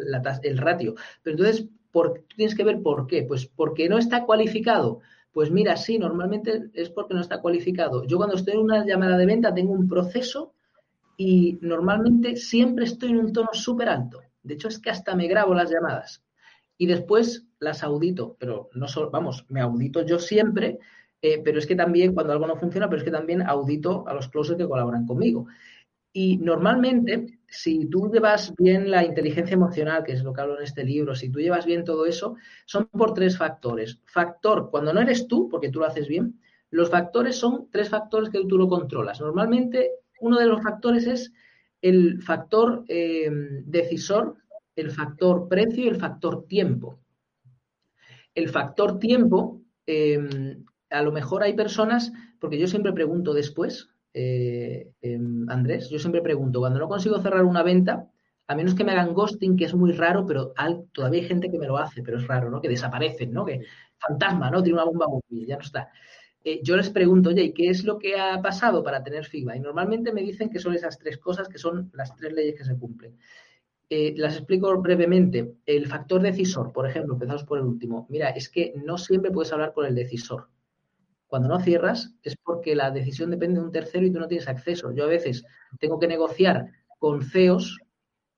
el 0.44 0.58
ratio. 0.60 0.94
Pero 1.24 1.36
entonces, 1.36 1.68
por, 1.92 2.26
tienes 2.36 2.54
que 2.54 2.64
ver 2.64 2.84
por 2.84 3.08
qué. 3.08 3.24
Pues 3.24 3.48
porque 3.48 3.90
no 3.90 3.98
está 3.98 4.24
cualificado. 4.24 5.00
Pues 5.32 5.50
mira, 5.50 5.78
sí, 5.78 5.98
normalmente 5.98 6.70
es 6.76 6.92
porque 6.92 7.16
no 7.16 7.22
está 7.22 7.42
cualificado. 7.42 8.06
Yo 8.06 8.18
cuando 8.18 8.36
estoy 8.36 8.54
en 8.54 8.60
una 8.60 8.86
llamada 8.86 9.18
de 9.18 9.26
venta 9.26 9.52
tengo 9.52 9.74
un 9.74 9.88
proceso 9.88 10.54
y 11.22 11.60
normalmente 11.62 12.38
siempre 12.38 12.86
estoy 12.86 13.10
en 13.10 13.18
un 13.18 13.34
tono 13.34 13.50
súper 13.52 13.90
alto. 13.90 14.22
De 14.42 14.54
hecho, 14.54 14.70
es 14.70 14.80
que 14.80 14.90
hasta 14.90 15.18
me 15.18 15.28
grabo 15.28 15.54
las 15.54 15.70
llamadas 15.70 16.24
y 16.78 16.86
después 16.88 17.46
las 17.60 17.84
audito, 17.84 18.38
pero 18.40 18.70
no 18.74 18.88
solo, 18.88 19.12
vamos, 19.12 19.46
me 19.50 19.60
audito 19.60 20.06
yo 20.06 20.18
siempre, 20.18 20.80
eh, 21.22 21.42
pero 21.44 21.60
es 21.60 21.68
que 21.68 21.76
también 21.76 22.14
cuando 22.14 22.32
algo 22.32 22.48
no 22.48 22.56
funciona, 22.56 22.88
pero 22.88 23.00
es 23.00 23.04
que 23.04 23.12
también 23.12 23.42
audito 23.42 24.08
a 24.08 24.14
los 24.14 24.30
closers 24.30 24.58
que 24.58 24.70
colaboran 24.70 25.06
conmigo. 25.06 25.48
Y 26.14 26.38
normalmente, 26.38 27.40
si 27.50 27.88
tú 27.88 28.10
llevas 28.14 28.54
bien 28.56 28.90
la 28.90 29.04
inteligencia 29.04 29.56
emocional, 29.56 30.06
que 30.06 30.14
es 30.14 30.24
lo 30.24 30.32
que 30.32 30.40
hablo 30.40 30.58
en 30.58 30.64
este 30.64 30.86
libro, 30.86 31.16
si 31.16 31.30
tú 31.30 31.40
llevas 31.40 31.66
bien 31.66 31.84
todo 31.84 32.06
eso, 32.06 32.38
son 32.66 32.88
por 32.88 33.14
tres 33.14 33.38
factores. 33.38 34.00
Factor, 34.06 34.70
cuando 34.72 34.94
no 34.94 35.02
eres 35.02 35.28
tú, 35.28 35.50
porque 35.50 35.68
tú 35.70 35.80
lo 35.80 35.86
haces 35.88 36.08
bien, 36.08 36.40
los 36.72 36.90
factores 36.90 37.36
son 37.36 37.68
tres 37.70 37.90
factores 37.90 38.30
que 38.30 38.46
tú 38.46 38.58
lo 38.58 38.70
controlas. 38.70 39.20
Normalmente 39.20 39.92
uno 40.22 40.38
de 40.40 40.46
los 40.46 40.62
factores 40.62 41.08
es 41.08 41.34
el 41.82 42.22
factor 42.22 42.84
eh, 42.88 43.30
decisor, 43.66 44.36
el 44.76 44.92
factor 44.92 45.48
precio 45.48 45.84
y 45.84 45.88
el 45.88 45.96
factor 45.96 46.46
tiempo. 46.46 47.00
El 48.36 48.50
factor 48.50 49.00
tiempo, 49.00 49.62
em, 49.86 50.64
a 50.90 51.02
lo 51.02 51.12
mejor 51.12 51.44
hay 51.44 51.54
personas, 51.54 52.12
porque 52.40 52.60
yo 52.60 52.68
siempre 52.68 52.94
pregunto 52.94 53.34
después, 53.34 53.90
eh, 54.14 54.92
em, 55.02 55.50
Andrés, 55.50 55.90
yo 55.90 56.00
siempre 56.00 56.22
pregunto, 56.22 56.60
cuando 56.60 56.80
no 56.80 56.88
consigo 56.88 57.20
cerrar 57.20 57.44
una 57.44 57.64
venta, 57.64 58.10
a 58.48 58.56
menos 58.56 58.74
que 58.74 58.84
me 58.84 58.92
hagan 58.94 59.14
ghosting, 59.14 59.56
que 59.56 59.66
es 59.66 59.76
muy 59.76 59.92
raro, 59.92 60.26
pero 60.26 60.54
todavía 60.92 61.22
hay 61.22 61.28
gente 61.28 61.52
que 61.52 61.60
me 61.60 61.68
lo 61.68 61.78
hace, 61.78 62.02
pero 62.02 62.18
es 62.18 62.28
raro, 62.28 62.50
¿no? 62.50 62.60
Que 62.62 62.70
desaparecen, 62.70 63.32
¿no? 63.32 63.46
Que 63.46 63.62
fantasma, 64.00 64.50
¿no? 64.50 64.64
Tiene 64.64 64.78
una 64.80 64.86
bomba 64.86 65.08
móvil, 65.08 65.46
ya 65.46 65.56
no 65.56 65.62
está. 65.62 65.92
Eh, 66.44 66.62
yo 66.64 66.78
les 66.78 66.90
pregunto, 66.90 67.30
oye, 67.30 67.54
¿qué 67.54 67.70
es 67.70 67.84
lo 67.84 68.00
que 68.00 68.18
ha 68.18 68.42
pasado 68.42 68.84
para 68.84 69.04
tener 69.04 69.26
feedback? 69.26 69.58
Y 69.58 69.60
normalmente 69.60 70.14
me 70.14 70.22
dicen 70.22 70.50
que 70.50 70.60
son 70.60 70.74
esas 70.74 70.98
tres 70.98 71.18
cosas 71.18 71.50
que 71.50 71.58
son 71.58 71.92
las 71.94 72.16
tres 72.16 72.34
leyes 72.34 72.56
que 72.56 72.64
se 72.64 72.78
cumplen. 72.78 73.18
Eh, 73.90 74.14
las 74.18 74.36
explico 74.36 74.76
brevemente. 74.78 75.56
El 75.66 75.88
factor 75.88 76.22
decisor, 76.22 76.72
por 76.72 76.88
ejemplo, 76.88 77.16
empezamos 77.16 77.44
por 77.44 77.58
el 77.58 77.66
último. 77.66 78.06
Mira, 78.10 78.30
es 78.30 78.48
que 78.50 78.74
no 78.86 78.98
siempre 78.98 79.32
puedes 79.32 79.52
hablar 79.52 79.74
con 79.74 79.86
el 79.86 79.96
decisor. 79.96 80.48
Cuando 81.28 81.50
no 81.50 81.60
cierras 81.60 82.16
es 82.24 82.36
porque 82.38 82.76
la 82.76 82.92
decisión 82.92 83.30
depende 83.30 83.60
de 83.60 83.66
un 83.66 83.72
tercero 83.72 84.06
y 84.06 84.12
tú 84.12 84.20
no 84.20 84.28
tienes 84.28 84.48
acceso. 84.48 84.92
Yo 84.92 85.04
a 85.04 85.08
veces 85.08 85.44
tengo 85.80 86.00
que 86.00 86.08
negociar 86.08 86.72
con 86.98 87.22
CEOs, 87.22 87.80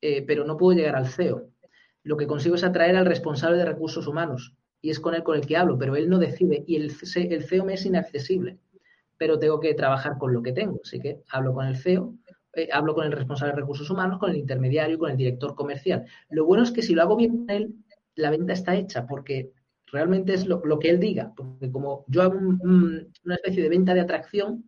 eh, 0.01 0.23
pero 0.25 0.45
no 0.45 0.57
puedo 0.57 0.77
llegar 0.77 0.95
al 0.95 1.07
CEO. 1.07 1.49
Lo 2.03 2.17
que 2.17 2.27
consigo 2.27 2.55
es 2.55 2.63
atraer 2.63 2.95
al 2.95 3.05
responsable 3.05 3.57
de 3.57 3.65
recursos 3.65 4.07
humanos 4.07 4.55
y 4.81 4.89
es 4.89 4.99
con 4.99 5.13
él 5.13 5.23
con 5.23 5.37
el 5.37 5.45
que 5.45 5.57
hablo, 5.57 5.77
pero 5.77 5.95
él 5.95 6.09
no 6.09 6.17
decide 6.17 6.63
y 6.67 6.75
el, 6.75 6.91
CEO 6.91 7.65
me 7.65 7.73
es 7.73 7.85
inaccesible, 7.85 8.57
pero 9.17 9.37
tengo 9.37 9.59
que 9.59 9.73
trabajar 9.73 10.17
con 10.17 10.33
lo 10.33 10.41
que 10.41 10.51
tengo, 10.51 10.79
así 10.83 10.99
que 10.99 11.21
hablo 11.29 11.53
con 11.53 11.67
el 11.67 11.77
CEO, 11.77 12.15
eh, 12.53 12.69
hablo 12.71 12.95
con 12.95 13.05
el 13.05 13.11
responsable 13.11 13.53
de 13.53 13.61
recursos 13.61 13.89
humanos, 13.89 14.19
con 14.19 14.31
el 14.31 14.37
intermediario, 14.37 14.97
con 14.97 15.11
el 15.11 15.17
director 15.17 15.55
comercial. 15.55 16.05
Lo 16.29 16.45
bueno 16.45 16.63
es 16.63 16.71
que 16.71 16.81
si 16.81 16.95
lo 16.95 17.03
hago 17.03 17.15
bien 17.15 17.45
con 17.45 17.49
él, 17.49 17.75
la 18.15 18.31
venta 18.31 18.53
está 18.53 18.75
hecha 18.75 19.05
porque 19.05 19.51
realmente 19.91 20.33
es 20.33 20.47
lo, 20.47 20.61
que 20.79 20.89
él 20.89 20.99
diga, 20.99 21.33
porque 21.35 21.71
como 21.71 22.05
yo 22.07 22.21
hago 22.23 22.37
una 22.37 23.35
especie 23.35 23.63
de 23.63 23.69
venta 23.69 23.93
de 23.93 24.01
atracción, 24.01 24.65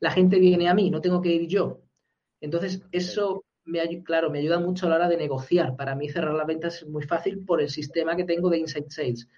la 0.00 0.10
gente 0.10 0.38
viene 0.38 0.68
a 0.68 0.74
mí, 0.74 0.90
no 0.90 1.00
tengo 1.00 1.20
que 1.20 1.32
ir 1.32 1.46
yo. 1.46 1.82
Entonces, 2.40 2.82
eso 2.90 3.44
me, 3.64 4.02
claro, 4.02 4.30
me 4.30 4.40
ayuda 4.40 4.58
mucho 4.58 4.86
a 4.86 4.88
la 4.90 4.96
hora 4.96 5.08
de 5.08 5.16
negociar. 5.16 5.76
Para 5.76 5.94
mí 5.94 6.08
cerrar 6.08 6.34
las 6.34 6.46
ventas 6.46 6.82
es 6.82 6.88
muy 6.88 7.04
fácil 7.04 7.44
por 7.44 7.60
el 7.62 7.70
sistema 7.70 8.16
que 8.16 8.24
tengo 8.24 8.50
de 8.50 8.58
Inside 8.58 8.90
Sales. 8.90 9.28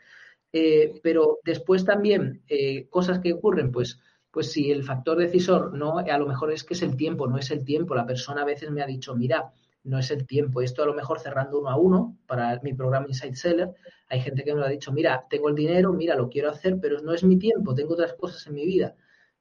Eh, 0.57 1.01
pero 1.03 1.40
después 1.45 1.85
también, 1.85 2.45
eh, 2.49 2.87
cosas 2.88 3.19
que 3.19 3.33
ocurren, 3.33 3.73
pues, 3.73 3.99
pues 4.31 4.53
si 4.53 4.71
el 4.71 4.85
factor 4.85 5.19
decisor 5.19 5.75
no, 5.77 5.99
a 5.99 6.19
lo 6.19 6.29
mejor 6.29 6.53
es 6.53 6.62
que 6.62 6.75
es 6.75 6.83
el 6.83 6.97
tiempo, 6.97 7.27
no 7.27 7.38
es 7.38 7.51
el 7.51 7.64
tiempo. 7.64 7.97
La 7.97 8.07
persona 8.07 8.43
a 8.43 8.45
veces 8.45 8.71
me 8.71 8.81
ha 8.81 8.87
dicho, 8.87 9.17
mira, 9.17 9.51
no 9.83 9.99
es 9.99 10.12
el 10.12 10.27
tiempo. 10.29 10.62
Esto 10.62 10.85
a 10.85 10.87
lo 10.87 10.95
mejor 10.95 11.19
cerrando 11.19 11.59
uno 11.59 11.71
a 11.71 11.77
uno 11.77 12.17
para 12.27 12.61
mi 12.62 12.73
programa 12.73 13.07
Inside 13.09 13.35
Seller, 13.35 13.75
hay 14.09 14.21
gente 14.21 14.45
que 14.45 14.55
me 14.55 14.61
lo 14.61 14.67
ha 14.67 14.69
dicho, 14.69 14.93
mira, 14.93 15.25
tengo 15.29 15.49
el 15.49 15.57
dinero, 15.57 15.93
mira, 15.93 16.14
lo 16.14 16.29
quiero 16.29 16.51
hacer, 16.51 16.79
pero 16.81 17.01
no 17.01 17.12
es 17.12 17.25
mi 17.25 17.37
tiempo, 17.37 17.75
tengo 17.75 17.95
otras 17.95 18.12
cosas 18.14 18.47
en 18.47 18.55
mi 18.55 18.64
vida. 18.64 18.95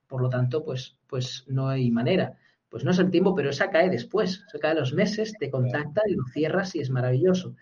Por 0.07 0.19
lo 0.19 0.29
tanto, 0.29 0.63
pues, 0.63 0.97
pues 1.05 1.43
no 1.47 1.69
hay 1.69 1.91
manera. 1.91 2.39
Pues 2.69 2.83
no 2.83 2.89
es 2.89 2.97
el 2.97 3.11
tiempo, 3.11 3.35
pero 3.35 3.51
esa 3.51 3.69
cae 3.69 3.87
después, 3.91 4.43
se 4.51 4.57
cae 4.57 4.73
los 4.73 4.93
meses, 4.93 5.33
te 5.39 5.51
contacta 5.51 6.01
y 6.07 6.15
lo 6.15 6.25
cierras 6.25 6.73
y 6.75 6.79
es 6.79 6.89
maravilloso. 6.89 7.55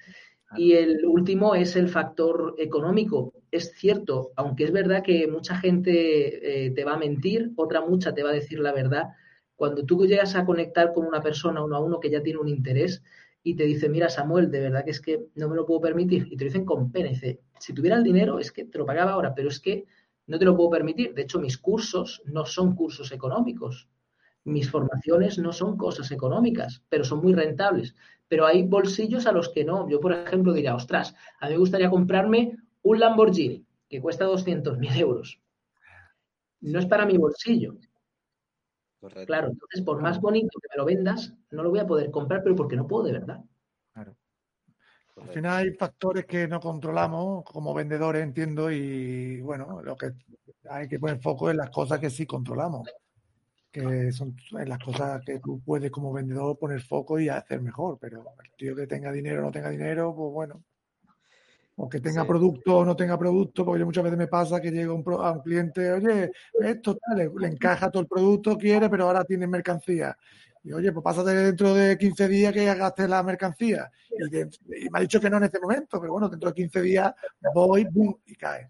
Y 0.58 0.74
el 0.74 1.06
último 1.06 1.56
es 1.56 1.76
el 1.76 1.88
factor 1.88 2.56
económico. 2.58 3.34
Es 3.52 3.74
cierto, 3.76 4.32
aunque 4.36 4.66
es 4.66 4.72
verdad 4.72 5.04
que 5.04 5.28
mucha 5.28 5.58
gente 5.58 6.66
eh, 6.66 6.72
te 6.72 6.84
va 6.84 6.94
a 6.94 6.98
mentir, 6.98 7.52
otra 7.56 7.82
mucha 7.82 8.14
te 8.14 8.24
va 8.24 8.32
a 8.32 8.34
decir 8.34 8.60
la 8.60 8.74
verdad. 8.74 9.10
Cuando 9.56 9.86
tú 9.86 10.06
llegas 10.06 10.36
a 10.36 10.46
conectar 10.46 10.94
con 10.94 11.06
una 11.06 11.22
persona 11.22 11.64
uno 11.64 11.76
a 11.76 11.80
uno 11.80 12.00
que 12.00 12.10
ya 12.10 12.22
tiene 12.22 12.40
un 12.40 12.50
interés 12.50 13.04
y 13.44 13.56
te 13.56 13.64
dice, 13.64 13.90
mira 13.90 14.10
Samuel, 14.10 14.52
de 14.52 14.60
verdad 14.60 14.84
que 14.84 14.92
es 14.92 15.02
que 15.02 15.28
no 15.36 15.50
me 15.50 15.56
lo 15.56 15.66
puedo 15.66 15.82
permitir, 15.82 16.28
y 16.30 16.38
te 16.38 16.46
dicen 16.46 16.66
con 16.66 16.92
pena, 16.92 17.10
dice, 17.10 17.40
si 17.60 17.74
tuviera 17.74 17.98
el 17.98 18.04
dinero 18.04 18.40
es 18.40 18.52
que 18.52 18.66
te 18.66 18.78
lo 18.78 18.86
pagaba 18.86 19.14
ahora, 19.14 19.34
pero 19.34 19.50
es 19.50 19.60
que 19.60 19.86
no 20.28 20.38
te 20.38 20.46
lo 20.46 20.56
puedo 20.56 20.70
permitir. 20.70 21.14
De 21.14 21.24
hecho, 21.24 21.40
mis 21.40 21.58
cursos 21.58 22.22
no 22.26 22.46
son 22.46 22.76
cursos 22.76 23.12
económicos. 23.12 23.88
Mis 24.44 24.70
formaciones 24.70 25.38
no 25.38 25.54
son 25.54 25.78
cosas 25.78 26.12
económicas, 26.12 26.82
pero 26.90 27.04
son 27.04 27.22
muy 27.22 27.34
rentables 27.34 27.96
pero 28.32 28.46
hay 28.46 28.64
bolsillos 28.64 29.28
a 29.28 29.34
los 29.34 29.50
que 29.50 29.66
no. 29.66 29.90
Yo, 29.90 30.00
por 30.00 30.14
ejemplo, 30.14 30.54
diría, 30.54 30.74
ostras, 30.74 31.14
a 31.42 31.48
mí 31.48 31.52
me 31.52 31.58
gustaría 31.58 31.90
comprarme 31.90 32.56
un 32.82 32.98
Lamborghini 32.98 33.66
que 33.90 34.00
cuesta 34.00 34.24
200.000 34.26 34.96
euros. 34.96 35.42
No 36.62 36.80
es 36.80 36.86
para 36.86 37.06
mi 37.06 37.18
bolsillo. 37.18 37.76
Claro, 39.26 39.50
entonces, 39.50 39.82
por 39.82 40.02
más 40.02 40.22
bonito 40.22 40.60
que 40.62 40.70
me 40.72 40.78
lo 40.78 40.86
vendas, 40.86 41.36
no 41.50 41.62
lo 41.62 41.72
voy 41.72 41.80
a 41.80 41.86
poder 41.86 42.10
comprar, 42.10 42.42
pero 42.42 42.56
porque 42.56 42.78
no 42.78 42.88
puedo 42.88 43.04
de 43.04 43.12
verdad. 43.12 43.42
Claro. 43.94 44.16
Al 45.18 45.28
final 45.28 45.58
hay 45.58 45.74
factores 45.74 46.26
que 46.26 46.48
no 46.48 46.62
controlamos 46.62 47.44
como 47.44 47.74
vendedores, 47.74 48.24
entiendo, 48.24 48.72
y 48.72 49.42
bueno, 49.42 49.82
lo 49.82 49.98
que 49.98 50.14
hay 50.70 50.88
que 50.88 51.00
poner 51.00 51.20
foco 51.20 51.52
en 51.52 51.58
las 51.58 51.70
cosas 51.70 52.00
que 52.00 52.10
sí 52.10 52.26
controlamos 52.26 52.88
que 53.72 54.12
son 54.12 54.36
las 54.52 54.80
cosas 54.80 55.22
que 55.26 55.40
tú 55.40 55.62
puedes 55.64 55.90
como 55.90 56.12
vendedor 56.12 56.58
poner 56.58 56.82
foco 56.82 57.20
y 57.20 57.30
hacer 57.30 57.62
mejor, 57.62 57.98
pero 58.00 58.26
el 58.44 58.52
tío 58.58 58.76
que 58.76 58.88
tenga 58.88 59.12
dinero 59.12 59.42
o 59.42 59.46
no 59.46 59.52
tenga 59.52 59.70
dinero, 59.70 60.14
pues 60.14 60.32
bueno, 60.32 60.64
o 61.78 61.90
que 61.90 62.00
tenga 62.00 62.26
producto 62.26 62.78
o 62.78 62.86
no 62.86 62.96
tenga 62.96 63.18
producto, 63.18 63.66
porque 63.66 63.80
yo 63.80 63.86
muchas 63.86 64.04
veces 64.04 64.20
me 64.20 64.28
pasa 64.28 64.62
que 64.62 64.72
llega 64.72 64.94
un 64.94 65.04
a 65.20 65.32
un 65.32 65.42
cliente, 65.42 65.92
oye, 65.92 66.32
esto 66.60 66.98
tal, 66.98 67.18
le, 67.18 67.48
encaja 67.48 67.90
todo 67.90 68.04
el 68.04 68.08
producto, 68.08 68.58
quiere, 68.58 68.90
pero 68.90 69.06
ahora 69.06 69.24
tiene 69.24 69.48
mercancía. 69.48 70.16
Y 70.64 70.74
oye, 70.74 70.92
pues 70.92 71.04
pásate 71.04 71.32
dentro 71.32 71.74
de 71.74 71.98
15 71.98 72.28
días 72.28 72.54
que 72.54 72.66
gastes 72.66 73.10
la 73.10 73.24
mercancía. 73.24 73.90
Y, 74.12 74.90
me 74.90 75.00
ha 75.00 75.02
dicho 75.02 75.20
que 75.20 75.30
no 75.30 75.38
en 75.38 75.46
este 75.46 75.60
momento, 75.60 76.00
pero 76.00 76.14
bueno, 76.14 76.30
dentro 76.30 76.50
de 76.50 76.56
15 76.56 76.82
días 76.82 77.14
voy, 77.54 77.86
boom, 77.90 78.20
y 78.28 78.36
cae. 78.36 78.70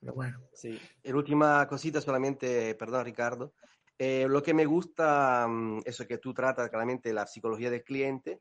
Pero 0.00 0.14
bueno. 0.14 0.40
Sí, 0.52 0.78
y 1.04 1.12
última 1.12 1.68
cosita 1.68 2.00
solamente, 2.00 2.74
perdón 2.74 3.04
Ricardo. 3.04 3.52
Eh, 3.98 4.26
lo 4.28 4.42
que 4.42 4.54
me 4.54 4.64
gusta, 4.66 5.46
mm, 5.48 5.82
eso 5.84 6.06
que 6.06 6.18
tú 6.18 6.34
tratas 6.34 6.68
claramente 6.68 7.12
la 7.12 7.26
psicología 7.26 7.70
del 7.70 7.84
cliente, 7.84 8.40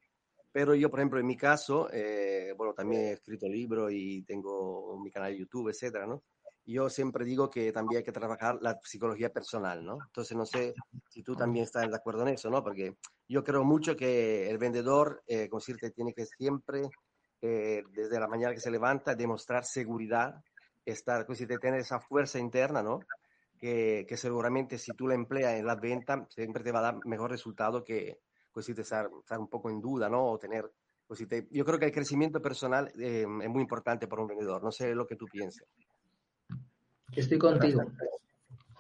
pero 0.52 0.76
yo, 0.76 0.90
por 0.90 1.00
ejemplo, 1.00 1.20
en 1.20 1.28
mi 1.28 1.38
caso, 1.38 1.90
eh, 1.92 2.54
bueno, 2.58 2.74
también 2.74 3.02
he 3.04 3.12
escrito 3.14 3.48
libros 3.48 3.92
y 3.92 4.24
tengo 4.24 5.00
mi 5.00 5.12
canal 5.12 5.32
de 5.32 5.40
YouTube, 5.40 5.70
etcétera, 5.70 6.06
¿no? 6.06 6.24
yo 6.66 6.90
siempre 6.90 7.26
digo 7.26 7.50
que 7.50 7.72
también 7.72 8.00
hay 8.00 8.04
que 8.04 8.12
trabajar 8.12 8.58
la 8.62 8.80
psicología 8.84 9.32
personal, 9.32 9.84
¿no? 9.84 9.98
Entonces, 10.06 10.38
no 10.38 10.46
sé 10.46 10.74
si 11.10 11.22
tú 11.22 11.36
también 11.36 11.66
estás 11.66 11.90
de 11.90 11.96
acuerdo 11.96 12.22
en 12.22 12.30
eso, 12.30 12.50
¿no? 12.50 12.64
Porque 12.64 12.96
yo 13.28 13.44
creo 13.44 13.64
mucho 13.64 13.96
que 13.96 14.50
el 14.50 14.58
vendedor, 14.58 15.22
eh, 15.28 15.50
como 15.50 15.60
decirte, 15.60 15.92
tiene 15.92 16.14
que 16.14 16.26
siempre, 16.26 16.90
eh, 17.42 17.84
desde 17.92 18.20
la 18.20 18.28
mañana 18.28 18.54
que 18.54 18.62
se 18.62 18.72
levanta, 18.72 19.16
demostrar 19.16 19.66
seguridad, 19.66 20.42
estar, 20.86 21.26
como 21.26 21.34
decirte, 21.34 21.58
tener 21.58 21.82
esa 21.82 22.00
fuerza 22.00 22.40
interna, 22.40 22.82
¿no? 22.82 23.00
Que, 23.64 24.06
que, 24.06 24.18
seguramente 24.18 24.78
si 24.78 24.92
tú 24.92 25.08
la 25.08 25.16
empleas 25.16 25.54
en 25.54 25.66
la 25.66 25.76
venta, 25.76 26.28
siempre 26.30 26.66
te 26.66 26.74
va 26.74 26.80
a 26.80 26.92
dar 26.92 27.06
mejor 27.06 27.32
resultado 27.32 27.82
que, 27.82 28.20
pues, 28.52 28.68
estar, 28.68 29.10
estar 29.22 29.40
un 29.40 29.48
poco 29.48 29.70
en 29.70 29.80
duda, 29.80 30.10
¿no? 30.10 30.32
O 30.32 30.38
tener, 30.38 30.70
pues, 31.08 31.26
yo 31.50 31.64
creo 31.64 31.80
que 31.80 31.86
el 31.86 31.94
crecimiento 31.94 32.42
personal 32.42 32.92
eh, 33.00 33.22
es 33.22 33.50
muy 33.50 33.62
importante 33.62 34.06
para 34.06 34.22
un 34.22 34.28
vendedor. 34.28 34.62
No 34.62 34.70
sé 34.70 34.94
lo 34.94 35.08
que 35.08 35.16
tú 35.16 35.28
piensas. 35.28 35.66
Estoy 37.16 37.38
contigo. 37.38 37.84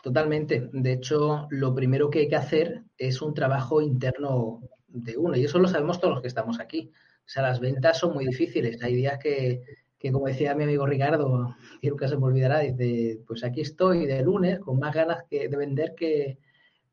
Totalmente. 0.01 0.69
De 0.73 0.91
hecho, 0.91 1.47
lo 1.49 1.73
primero 1.73 2.09
que 2.09 2.19
hay 2.19 2.27
que 2.27 2.35
hacer 2.35 2.83
es 2.97 3.21
un 3.21 3.33
trabajo 3.33 3.79
interno 3.79 4.59
de 4.89 5.15
uno. 5.15 5.37
Y 5.37 5.45
eso 5.45 5.59
lo 5.59 5.69
sabemos 5.69 6.01
todos 6.01 6.15
los 6.15 6.21
que 6.21 6.27
estamos 6.27 6.59
aquí. 6.59 6.91
O 7.25 7.29
sea, 7.29 7.43
las 7.43 7.61
ventas 7.61 7.99
son 7.99 8.13
muy 8.15 8.25
difíciles. 8.25 8.83
Hay 8.83 8.95
días 8.95 9.17
que, 9.17 9.63
como 10.11 10.27
decía 10.27 10.53
mi 10.55 10.63
amigo 10.63 10.85
Ricardo, 10.85 11.55
que 11.81 11.89
nunca 11.89 12.07
se 12.07 12.17
me 12.17 12.25
olvidará, 12.25 12.59
dice, 12.59 13.21
pues 13.25 13.43
aquí 13.43 13.61
estoy 13.61 14.05
de 14.05 14.21
lunes 14.21 14.59
con 14.59 14.79
más 14.79 14.93
ganas 14.93 15.23
que 15.29 15.47
de 15.47 15.57
vender 15.57 15.95
que, 15.95 16.39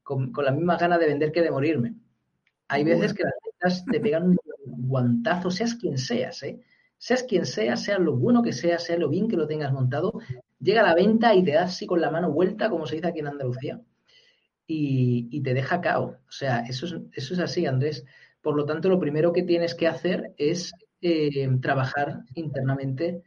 con, 0.03 0.33
con 0.33 0.45
la 0.45 0.53
misma 0.53 0.77
ganas 0.77 1.01
de 1.01 1.07
vender 1.07 1.33
que 1.33 1.43
de 1.43 1.51
morirme. 1.51 1.95
Hay 2.69 2.85
veces 2.85 3.13
que 3.13 3.25
las 3.25 3.33
ventas 3.45 3.85
te 3.85 3.99
pegan 3.99 4.29
un 4.29 4.39
guantazo, 4.65 5.51
seas 5.51 5.75
quien 5.75 5.99
seas, 5.99 6.43
¿eh? 6.45 6.61
Seas 6.99 7.25
quien 7.25 7.47
seas, 7.47 7.83
sea 7.83 7.99
lo 7.99 8.17
bueno 8.17 8.43
que 8.43 8.53
sea, 8.53 8.79
sea 8.79 8.97
lo 8.97 9.09
bien 9.09 9.27
que 9.27 9.37
lo 9.37 9.47
tengas 9.47 9.73
montado, 9.73 10.13
llega 10.61 10.83
a 10.83 10.87
la 10.87 10.95
venta 10.95 11.35
y 11.35 11.43
te 11.43 11.53
das 11.53 11.71
así 11.73 11.87
con 11.87 12.01
la 12.01 12.11
mano 12.11 12.31
vuelta, 12.31 12.71
como 12.71 12.87
se 12.87 12.97
dice 12.97 13.09
aquí 13.09 13.21
en 13.21 13.27
Andalucía, 13.27 13.81
y, 14.67 15.41
te 15.43 15.55
deja 15.55 15.81
cao. 15.81 16.19
O 16.29 16.31
sea, 16.31 16.61
eso 16.61 16.87
es, 16.87 16.95
eso 17.13 17.35
es 17.35 17.41
así, 17.41 17.67
Andrés. 17.67 18.05
Por 18.41 18.55
lo 18.55 18.65
tanto, 18.65 18.89
lo 18.89 19.01
primero 19.01 19.33
que 19.33 19.43
tienes 19.43 19.75
que 19.75 19.89
hacer 19.89 20.33
es 20.37 20.73
eh, 21.01 21.49
trabajar 21.61 22.25
internamente 22.35 23.23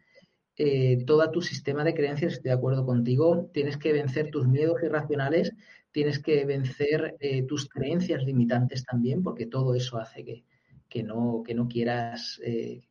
eh, 0.56 1.04
todo 1.06 1.30
tu 1.32 1.42
sistema 1.42 1.84
de 1.84 1.94
creencias. 1.94 2.34
Estoy 2.34 2.50
de 2.50 2.56
acuerdo 2.56 2.86
contigo. 2.86 3.50
Tienes 3.54 3.78
que 3.78 3.94
vencer 3.94 4.30
tus 4.30 4.48
miedos 4.48 4.82
irracionales, 4.84 5.54
tienes 5.92 6.20
que 6.20 6.46
vencer 6.46 7.16
eh, 7.20 7.44
tus 7.44 7.68
creencias 7.68 8.24
limitantes 8.24 8.84
también, 8.84 9.24
porque 9.24 9.48
todo 9.48 9.76
eso 9.76 9.98
hace 9.98 10.24
que, 10.24 10.44
que, 10.90 11.04
no, 11.04 11.44
que 11.46 11.56
no 11.56 11.68
quieras, 11.68 12.40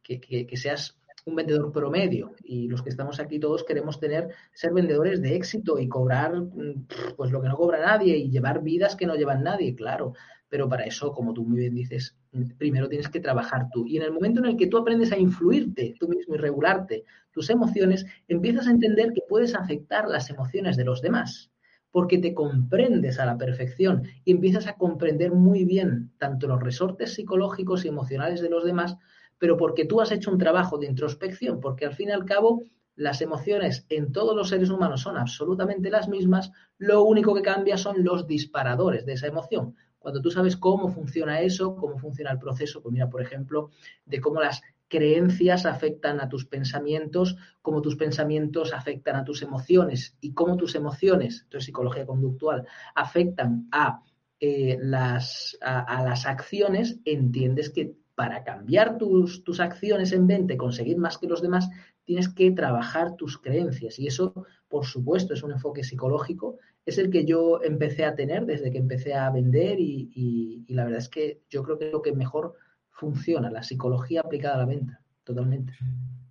que, 0.03 0.21
que 0.21 0.57
seas 0.57 0.99
un 1.25 1.37
vendedor 1.37 1.71
promedio 1.73 2.35
y 2.43 2.69
los 2.69 2.83
que 2.83 2.91
estamos 2.91 3.21
aquí 3.21 3.39
todos 3.39 3.65
queremos 3.65 4.01
tener 4.01 4.29
ser 4.53 4.73
vendedores 4.73 5.23
de 5.23 5.37
éxito 5.37 5.79
y 5.79 5.89
cobrar 5.89 6.35
mm, 6.35 6.87
pues 7.17 7.31
lo 7.31 7.41
que 7.41 7.49
no 7.49 7.57
cobra 7.57 7.81
nadie 7.81 8.17
y 8.17 8.31
llevar 8.31 8.63
vidas 8.63 8.97
que 8.97 9.07
no 9.07 9.15
llevan 9.15 9.45
nadie, 9.45 9.75
claro, 9.75 10.15
pero 10.49 10.69
para 10.69 10.85
eso, 10.85 11.13
como 11.13 11.33
tú 11.33 11.45
muy 11.45 11.61
bien 11.61 11.75
dices, 11.75 12.17
primero 12.57 12.89
tienes 12.89 13.09
que 13.09 13.21
trabajar 13.21 13.69
tú 13.73 13.87
y 13.87 13.97
en 13.97 14.05
el 14.05 14.13
momento 14.13 14.41
en 14.41 14.47
el 14.47 14.57
que 14.57 14.67
tú 14.67 14.79
aprendes 14.79 15.13
a 15.13 15.19
influirte 15.19 15.95
tú 15.99 16.09
mismo 16.09 16.35
y 16.35 16.39
regularte 16.39 17.05
tus 17.31 17.51
emociones, 17.51 18.07
empiezas 18.29 18.67
a 18.67 18.71
entender 18.71 19.13
que 19.13 19.23
puedes 19.29 19.55
afectar 19.55 20.09
las 20.09 20.31
emociones 20.31 20.77
de 20.77 20.85
los 20.85 21.03
demás 21.03 21.51
porque 21.91 22.17
te 22.17 22.33
comprendes 22.33 23.19
a 23.19 23.27
la 23.27 23.37
perfección 23.37 24.05
y 24.25 24.33
empiezas 24.33 24.67
a 24.67 24.77
comprender 24.77 25.33
muy 25.33 25.65
bien 25.65 26.11
tanto 26.17 26.49
los 26.49 26.63
resortes 26.63 27.13
psicológicos 27.15 27.85
y 27.85 27.89
emocionales 27.89 28.41
de 28.41 28.49
los 28.49 28.65
demás 28.65 28.97
pero 29.43 29.57
porque 29.57 29.85
tú 29.87 30.01
has 30.01 30.13
hecho 30.13 30.31
un 30.31 30.39
trabajo 30.39 30.79
de 30.79 30.87
introspección, 30.87 31.59
porque 31.59 31.85
al 31.85 31.95
fin 31.95 32.11
y 32.11 32.13
al 32.13 32.25
cabo 32.25 32.63
las 32.95 33.21
emociones 33.23 33.85
en 33.89 34.13
todos 34.13 34.37
los 34.37 34.51
seres 34.51 34.71
humanos 34.71 35.01
son 35.01 35.17
absolutamente 35.17 35.91
las 35.91 36.09
mismas, 36.09 36.53
lo 36.79 37.03
único 37.03 37.35
que 37.35 37.43
cambia 37.43 37.77
son 37.77 38.05
los 38.05 38.29
disparadores 38.29 39.05
de 39.05 39.15
esa 39.15 39.27
emoción. 39.27 39.75
Cuando 40.03 40.21
tú 40.21 40.31
sabes 40.31 40.57
cómo 40.57 40.89
funciona 40.89 41.41
eso, 41.41 41.77
cómo 41.77 41.97
funciona 41.97 42.33
el 42.33 42.39
proceso, 42.39 42.83
pues 42.83 42.93
mira, 42.93 43.09
por 43.09 43.23
ejemplo, 43.23 43.71
de 44.05 44.21
cómo 44.21 44.41
las 44.41 44.61
creencias 44.89 45.65
afectan 45.65 46.21
a 46.21 46.29
tus 46.29 46.45
pensamientos, 46.45 47.37
cómo 47.63 47.81
tus 47.81 47.97
pensamientos 47.97 48.75
afectan 48.75 49.17
a 49.17 49.25
tus 49.25 49.41
emociones 49.43 50.17
y 50.21 50.35
cómo 50.35 50.57
tus 50.57 50.75
emociones, 50.75 51.43
entonces 51.45 51.67
psicología 51.67 52.05
conductual, 52.05 52.67
afectan 52.95 53.69
a, 53.73 54.03
eh, 54.39 54.77
las, 54.83 55.57
a 55.63 56.03
las 56.03 56.27
acciones, 56.27 56.99
entiendes 57.05 57.71
que 57.71 57.95
para 58.23 58.45
cambiar 58.45 58.99
tus, 58.99 59.43
tus 59.43 59.59
acciones 59.59 60.13
en 60.13 60.29
venta 60.29 60.55
y 60.55 60.57
conseguir 60.57 60.97
más 60.97 61.19
que 61.19 61.27
los 61.27 61.43
demás, 61.43 61.69
tienes 62.05 62.29
que 62.29 62.53
trabajar 62.53 63.17
tus 63.17 63.37
creencias. 63.37 63.99
Y 63.99 64.07
eso, 64.07 64.47
por 64.69 64.87
supuesto, 64.87 65.35
es 65.35 65.43
un 65.43 65.51
enfoque 65.51 65.83
psicológico. 65.83 66.59
Es 66.87 66.99
el 66.99 67.11
que 67.11 67.25
yo 67.25 67.61
empecé 67.65 68.05
a 68.05 68.15
tener 68.15 68.47
desde 68.47 68.71
que 68.71 68.79
empecé 68.79 69.15
a 69.15 69.29
vender 69.31 69.81
y, 69.81 70.65
la 70.69 70.85
verdad 70.85 71.01
es 71.01 71.09
que 71.09 71.41
yo 71.51 71.65
creo 71.65 71.81
que 71.81 71.87
es 71.87 71.93
lo 71.93 72.01
que 72.01 72.13
mejor 72.13 72.55
funciona, 72.93 73.51
la 73.51 73.65
psicología 73.65 74.21
aplicada 74.21 74.55
a 74.55 74.59
la 74.59 74.67
venta, 74.67 75.01
totalmente. 75.25 75.73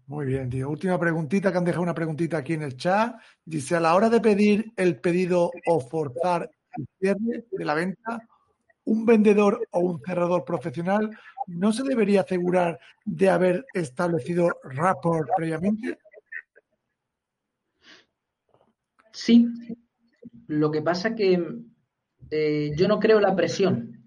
Muy 0.08 0.27
bien, 0.27 0.49
tío. 0.49 0.69
Última 0.69 0.97
preguntita, 0.97 1.51
que 1.51 1.58
han 1.58 1.65
dejado 1.65 1.84
una 1.84 1.93
preguntita 1.93 2.38
aquí 2.38 2.54
en 2.54 2.62
el 2.62 2.77
chat. 2.77 3.15
Dice, 3.43 3.75
a 3.75 3.82
la 3.82 3.95
hora 3.95 4.10
de 4.10 4.21
pedir 4.21 4.71
el 4.77 4.97
pedido 5.01 5.51
o 5.67 5.82
forzar 5.82 6.49
el 6.77 6.88
cierre 7.01 7.47
de 7.51 7.65
la 7.65 7.73
venta, 7.73 8.25
un 8.85 9.05
vendedor 9.05 9.67
o 9.71 9.79
un 9.79 10.01
cerrador 10.01 10.43
profesional 10.43 11.09
no 11.47 11.71
se 11.71 11.83
debería 11.83 12.21
asegurar 12.21 12.79
de 13.05 13.29
haber 13.29 13.65
establecido 13.73 14.49
rapport 14.63 15.29
previamente? 15.35 15.97
Sí. 19.11 19.47
Lo 20.47 20.71
que 20.71 20.81
pasa 20.81 21.15
que 21.15 21.61
eh, 22.29 22.71
yo 22.75 22.87
no 22.87 22.99
creo 22.99 23.19
la 23.19 23.35
presión. 23.35 24.05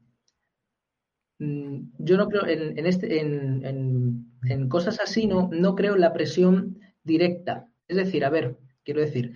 Mm, 1.38 1.90
yo 1.98 2.16
no 2.16 2.28
creo 2.28 2.46
en, 2.46 2.86
este, 2.86 3.20
en, 3.20 4.68
cosas 4.68 5.00
así, 5.00 5.26
no, 5.26 5.48
no 5.52 5.74
creo 5.74 5.94
en 5.94 6.00
la 6.00 6.12
presión 6.12 6.78
directa. 7.02 7.68
Es 7.88 7.96
decir, 7.96 8.24
a 8.24 8.30
ver, 8.30 8.56
quiero 8.84 9.00
decir, 9.00 9.34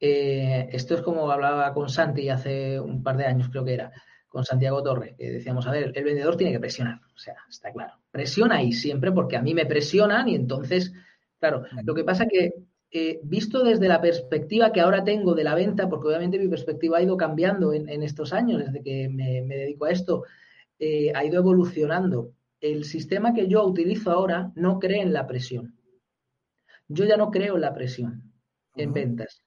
eh, 0.00 0.68
esto 0.72 0.94
es 0.94 1.02
como 1.02 1.30
hablaba 1.30 1.72
con 1.72 1.88
Santi 1.88 2.28
hace 2.28 2.80
un 2.80 3.02
par 3.02 3.16
de 3.16 3.26
años, 3.26 3.48
creo 3.48 3.64
que 3.64 3.74
era 3.74 3.92
con 4.36 4.44
Santiago 4.44 4.82
Torre, 4.82 5.14
que 5.16 5.30
decíamos, 5.30 5.66
a 5.66 5.70
ver, 5.70 5.92
el 5.94 6.04
vendedor 6.04 6.36
tiene 6.36 6.52
que 6.52 6.60
presionar, 6.60 7.00
o 7.14 7.18
sea, 7.18 7.36
está 7.48 7.72
claro. 7.72 7.94
Presiona 8.10 8.56
ahí 8.56 8.70
siempre 8.70 9.10
porque 9.10 9.34
a 9.34 9.40
mí 9.40 9.54
me 9.54 9.64
presionan 9.64 10.28
y 10.28 10.34
entonces, 10.34 10.92
claro, 11.40 11.62
lo 11.82 11.94
que 11.94 12.04
pasa 12.04 12.26
que 12.26 12.52
eh, 12.90 13.18
visto 13.22 13.64
desde 13.64 13.88
la 13.88 13.98
perspectiva 14.02 14.72
que 14.72 14.82
ahora 14.82 15.04
tengo 15.04 15.34
de 15.34 15.42
la 15.42 15.54
venta, 15.54 15.88
porque 15.88 16.08
obviamente 16.08 16.38
mi 16.38 16.48
perspectiva 16.48 16.98
ha 16.98 17.02
ido 17.02 17.16
cambiando 17.16 17.72
en, 17.72 18.02
estos 18.02 18.34
años, 18.34 18.62
desde 18.62 18.82
que 18.82 19.08
me, 19.08 19.40
dedico 19.42 19.86
a 19.86 19.90
esto, 19.90 20.24
eh, 20.78 21.12
ha 21.14 21.24
ido 21.24 21.38
evolucionando. 21.38 22.34
El 22.60 22.84
sistema 22.84 23.32
que 23.32 23.48
yo 23.48 23.64
utilizo 23.64 24.10
ahora 24.10 24.52
no 24.54 24.78
cree 24.78 25.00
en 25.00 25.14
la 25.14 25.26
presión. 25.26 25.78
Yo 26.88 27.06
ya 27.06 27.16
no 27.16 27.30
creo 27.30 27.54
en 27.54 27.62
la 27.62 27.72
presión 27.72 28.34
en 28.74 28.92
ventas. 28.92 29.45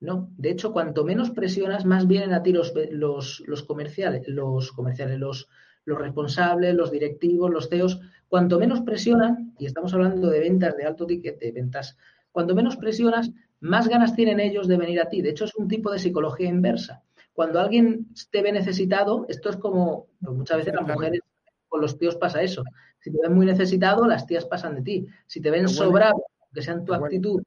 No, 0.00 0.30
de 0.36 0.50
hecho, 0.50 0.72
cuanto 0.72 1.04
menos 1.04 1.30
presionas, 1.30 1.84
más 1.84 2.06
vienen 2.06 2.32
a 2.32 2.42
ti 2.42 2.52
los, 2.52 2.72
los, 2.90 3.62
comerciales, 3.66 4.28
los 4.28 4.70
comerciales, 4.72 5.18
los, 5.18 5.48
los 5.84 5.98
responsables, 5.98 6.74
los 6.74 6.90
directivos, 6.90 7.50
los 7.50 7.68
CEOs. 7.68 8.00
Cuanto 8.28 8.58
menos 8.58 8.82
presionan, 8.82 9.54
y 9.58 9.66
estamos 9.66 9.92
hablando 9.94 10.30
de 10.30 10.40
ventas 10.40 10.76
de 10.76 10.84
alto 10.84 11.06
ticket, 11.06 11.40
de 11.40 11.50
ventas, 11.50 11.96
cuanto 12.30 12.54
menos 12.54 12.76
presionas, 12.76 13.32
más 13.60 13.88
ganas 13.88 14.14
tienen 14.14 14.38
ellos 14.38 14.68
de 14.68 14.76
venir 14.76 15.00
a 15.00 15.08
ti. 15.08 15.20
De 15.20 15.30
hecho, 15.30 15.46
es 15.46 15.54
un 15.56 15.66
tipo 15.66 15.90
de 15.90 15.98
psicología 15.98 16.48
inversa. 16.48 17.02
Cuando 17.32 17.58
alguien 17.58 18.08
te 18.30 18.42
ve 18.42 18.52
necesitado, 18.52 19.26
esto 19.28 19.50
es 19.50 19.56
como, 19.56 20.06
pues 20.20 20.36
muchas 20.36 20.58
veces 20.58 20.74
las 20.74 20.86
mujeres 20.86 21.20
con 21.68 21.80
los 21.80 21.98
tíos 21.98 22.16
pasa 22.16 22.42
eso. 22.42 22.62
Si 23.00 23.10
te 23.10 23.18
ven 23.22 23.34
muy 23.34 23.46
necesitado, 23.46 24.06
las 24.06 24.26
tías 24.26 24.44
pasan 24.44 24.76
de 24.76 24.82
ti. 24.82 25.06
Si 25.26 25.40
te 25.40 25.50
ven 25.50 25.68
sobrado, 25.68 26.24
que 26.52 26.62
sea 26.62 26.74
en 26.74 26.84
tu 26.84 26.94
actitud, 26.94 27.42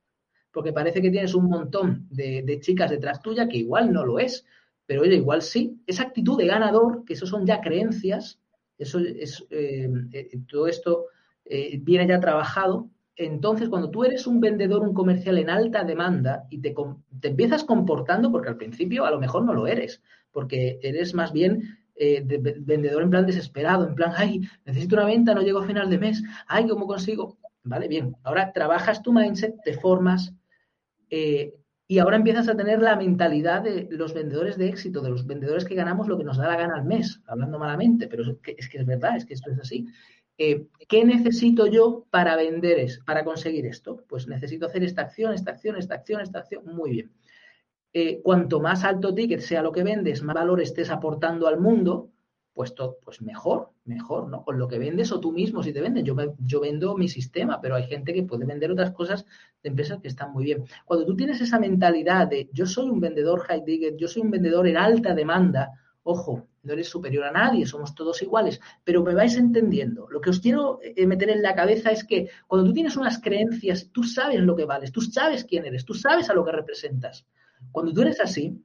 porque 0.51 0.73
parece 0.73 1.01
que 1.01 1.11
tienes 1.11 1.33
un 1.33 1.45
montón 1.45 2.07
de, 2.09 2.59
chicas 2.61 2.89
detrás 2.89 3.21
tuya 3.21 3.47
que 3.47 3.57
igual 3.57 3.91
no 3.91 4.05
lo 4.05 4.19
es, 4.19 4.45
pero 4.85 5.01
oye, 5.01 5.15
igual 5.15 5.41
sí. 5.41 5.81
Esa 5.87 6.03
actitud 6.03 6.37
de 6.37 6.47
ganador, 6.47 7.05
que 7.05 7.13
eso 7.13 7.25
son 7.25 7.45
ya 7.45 7.61
creencias, 7.61 8.39
eso 8.77 8.99
es, 8.99 9.45
eh, 9.51 9.89
eh, 10.11 10.39
todo 10.49 10.67
esto 10.67 11.05
eh, 11.45 11.79
viene 11.81 12.07
ya 12.07 12.19
trabajado. 12.19 12.89
Entonces, 13.15 13.69
cuando 13.69 13.89
tú 13.89 14.03
eres 14.03 14.27
un 14.27 14.39
vendedor, 14.39 14.81
un 14.81 14.93
comercial 14.93 15.37
en 15.37 15.49
alta 15.49 15.83
demanda 15.83 16.45
y 16.49 16.59
te, 16.59 16.73
te 17.19 17.27
empiezas 17.29 17.63
comportando, 17.63 18.31
porque 18.31 18.49
al 18.49 18.57
principio 18.57 19.05
a 19.05 19.11
lo 19.11 19.19
mejor 19.19 19.43
no 19.43 19.53
lo 19.53 19.67
eres, 19.67 20.01
porque 20.31 20.79
eres 20.81 21.13
más 21.13 21.31
bien 21.31 21.77
de, 21.95 22.55
vendedor 22.61 23.03
en 23.03 23.11
plan 23.11 23.27
desesperado, 23.27 23.87
en 23.87 23.93
plan, 23.93 24.13
ay, 24.15 24.41
necesito 24.65 24.95
una 24.95 25.05
venta, 25.05 25.35
no 25.35 25.41
llego 25.41 25.59
a 25.59 25.67
final 25.67 25.89
de 25.89 25.99
mes, 25.99 26.23
ay, 26.47 26.67
¿cómo 26.67 26.87
consigo? 26.87 27.37
Vale, 27.63 27.87
bien, 27.87 28.15
ahora 28.23 28.51
trabajas 28.51 29.03
tu 29.03 29.13
mindset, 29.13 29.61
te 29.63 29.73
formas 29.73 30.33
eh, 31.11 31.53
y 31.87 31.99
ahora 31.99 32.15
empiezas 32.15 32.47
a 32.47 32.55
tener 32.55 32.81
la 32.81 32.95
mentalidad 32.95 33.61
de 33.61 33.89
los 33.91 34.13
vendedores 34.13 34.57
de 34.57 34.69
éxito, 34.69 35.01
de 35.01 35.09
los 35.09 35.27
vendedores 35.27 35.65
que 35.65 35.75
ganamos 35.75 36.07
lo 36.07 36.17
que 36.17 36.23
nos 36.23 36.37
da 36.37 36.47
la 36.47 36.55
gana 36.55 36.75
al 36.75 36.85
mes, 36.85 37.21
hablando 37.27 37.59
malamente, 37.59 38.07
pero 38.07 38.23
es 38.43 38.69
que 38.69 38.77
es, 38.77 38.85
verdad, 38.85 39.17
es 39.17 39.25
que 39.25 39.33
esto 39.33 39.51
es 39.51 39.59
así. 39.59 39.87
Eh, 40.37 40.67
¿Qué 40.87 41.03
necesito 41.03 41.67
yo 41.67 42.07
para 42.09 42.37
vender, 42.37 42.79
es, 42.79 42.99
para 42.99 43.25
conseguir 43.25 43.65
esto? 43.65 44.05
Pues 44.07 44.25
necesito 44.25 44.67
hacer 44.67 44.85
esta 44.85 45.01
acción, 45.01 45.33
esta 45.33 45.51
acción, 45.51 45.75
esta 45.75 45.95
acción, 45.95 46.21
esta 46.21 46.39
acción. 46.39 46.63
Muy 46.65 46.91
bien. 46.91 47.11
Eh, 47.91 48.21
cuanto 48.23 48.61
más 48.61 48.85
alto 48.85 49.13
ticket 49.13 49.41
sea 49.41 49.61
lo 49.61 49.73
que 49.73 49.83
vendes, 49.83 50.23
más 50.23 50.33
valor 50.33 50.61
estés 50.61 50.89
aportando 50.89 51.45
al 51.45 51.59
mundo, 51.59 52.10
pues, 52.53 52.73
pues 53.03 53.21
mejor, 53.21 53.71
mejor, 53.85 54.27
¿no? 54.27 54.43
Con 54.43 54.59
lo 54.59 54.67
que 54.67 54.77
vendes 54.77 55.11
o 55.11 55.19
tú 55.19 55.31
mismo 55.31 55.63
si 55.63 55.73
te 55.73 55.81
venden. 55.81 56.05
Yo, 56.05 56.15
yo 56.39 56.59
vendo 56.59 56.97
mi 56.97 57.07
sistema, 57.07 57.61
pero 57.61 57.75
hay 57.75 57.83
gente 57.83 58.13
que 58.13 58.23
puede 58.23 58.45
vender 58.45 58.71
otras 58.71 58.91
cosas 58.91 59.25
de 59.63 59.69
empresas 59.69 59.99
que 59.99 60.07
están 60.07 60.33
muy 60.33 60.43
bien. 60.43 60.65
Cuando 60.85 61.05
tú 61.05 61.15
tienes 61.15 61.39
esa 61.41 61.59
mentalidad 61.59 62.27
de 62.27 62.49
yo 62.51 62.65
soy 62.65 62.89
un 62.89 62.99
vendedor 62.99 63.41
high 63.41 63.63
ticket, 63.63 63.95
yo 63.97 64.07
soy 64.07 64.23
un 64.23 64.31
vendedor 64.31 64.67
en 64.67 64.77
alta 64.77 65.13
demanda, 65.13 65.71
ojo, 66.03 66.47
no 66.63 66.73
eres 66.73 66.89
superior 66.89 67.23
a 67.23 67.31
nadie, 67.31 67.65
somos 67.65 67.95
todos 67.95 68.21
iguales, 68.21 68.59
pero 68.83 69.03
me 69.03 69.15
vais 69.15 69.35
entendiendo. 69.35 70.07
Lo 70.09 70.21
que 70.21 70.29
os 70.29 70.39
quiero 70.39 70.79
eh, 70.81 71.07
meter 71.07 71.29
en 71.29 71.41
la 71.41 71.55
cabeza 71.55 71.91
es 71.91 72.03
que 72.03 72.29
cuando 72.47 72.67
tú 72.67 72.73
tienes 72.73 72.97
unas 72.97 73.19
creencias, 73.19 73.89
tú 73.91 74.03
sabes 74.03 74.41
lo 74.41 74.55
que 74.55 74.65
vales, 74.65 74.91
tú 74.91 75.01
sabes 75.01 75.45
quién 75.45 75.65
eres, 75.65 75.85
tú 75.85 75.93
sabes 75.93 76.29
a 76.29 76.33
lo 76.33 76.45
que 76.45 76.51
representas. 76.51 77.25
Cuando 77.71 77.93
tú 77.93 78.01
eres 78.01 78.19
así, 78.19 78.61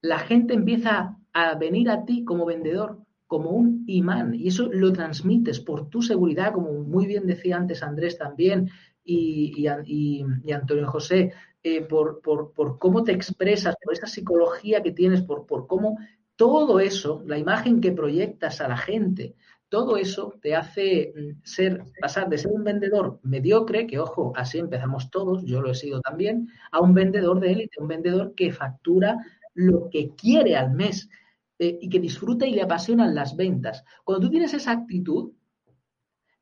la 0.00 0.18
gente 0.20 0.54
empieza 0.54 1.17
a 1.32 1.54
venir 1.54 1.90
a 1.90 2.04
ti 2.04 2.24
como 2.24 2.46
vendedor, 2.46 2.98
como 3.26 3.50
un 3.50 3.84
imán, 3.86 4.34
y 4.34 4.48
eso 4.48 4.68
lo 4.72 4.92
transmites 4.92 5.60
por 5.60 5.88
tu 5.90 6.02
seguridad, 6.02 6.52
como 6.52 6.72
muy 6.72 7.06
bien 7.06 7.26
decía 7.26 7.56
antes 7.56 7.82
Andrés 7.82 8.16
también, 8.16 8.70
y, 9.04 9.66
Antonio 10.52 10.86
José, 10.86 11.32
eh, 11.62 11.82
por, 11.82 12.20
por, 12.20 12.78
cómo 12.78 13.04
te 13.04 13.12
expresas, 13.12 13.74
por 13.82 13.94
esa 13.94 14.06
psicología 14.06 14.82
que 14.82 14.92
tienes, 14.92 15.22
por, 15.22 15.46
por 15.46 15.66
cómo 15.66 15.98
todo 16.36 16.78
eso, 16.78 17.22
la 17.26 17.38
imagen 17.38 17.80
que 17.80 17.92
proyectas 17.92 18.60
a 18.60 18.68
la 18.68 18.76
gente, 18.76 19.34
todo 19.68 19.96
eso 19.96 20.34
te 20.40 20.54
hace 20.54 21.12
mm, 21.14 21.42
ser, 21.42 21.84
pasar 22.00 22.28
de 22.28 22.38
ser 22.38 22.52
un 22.52 22.64
vendedor 22.64 23.20
mediocre, 23.22 23.86
que 23.86 23.98
ojo, 23.98 24.32
así 24.36 24.58
empezamos 24.58 25.10
todos, 25.10 25.44
yo 25.44 25.60
lo 25.60 25.70
he 25.70 25.74
sido 25.74 26.00
también, 26.00 26.48
a 26.70 26.80
un 26.80 26.94
vendedor 26.94 27.40
de 27.40 27.52
élite, 27.52 27.80
un 27.80 27.88
vendedor 27.88 28.34
que 28.34 28.52
factura 28.52 29.18
lo 29.58 29.90
que 29.90 30.14
quiere 30.14 30.56
al 30.56 30.70
mes 30.70 31.08
eh, 31.58 31.78
y 31.80 31.88
que 31.88 31.98
disfruta 31.98 32.46
y 32.46 32.52
le 32.52 32.62
apasionan 32.62 33.14
las 33.14 33.36
ventas. 33.36 33.84
Cuando 34.04 34.24
tú 34.26 34.30
tienes 34.30 34.54
esa 34.54 34.70
actitud, 34.70 35.32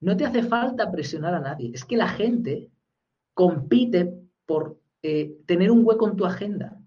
no 0.01 0.17
te 0.17 0.27
hace 0.27 0.43
falta 0.43 0.91
presionar 0.93 1.35
a 1.35 1.41
nadie. 1.41 1.71
Es 1.73 1.87
que 1.87 1.97
la 1.97 2.09
gente 2.09 2.71
compite 3.33 4.13
por 4.45 4.79
eh, 5.03 5.39
tener 5.47 5.71
un 5.71 5.87
hueco 5.87 6.07
en 6.09 6.17
tu 6.17 6.27
agenda. 6.27 6.79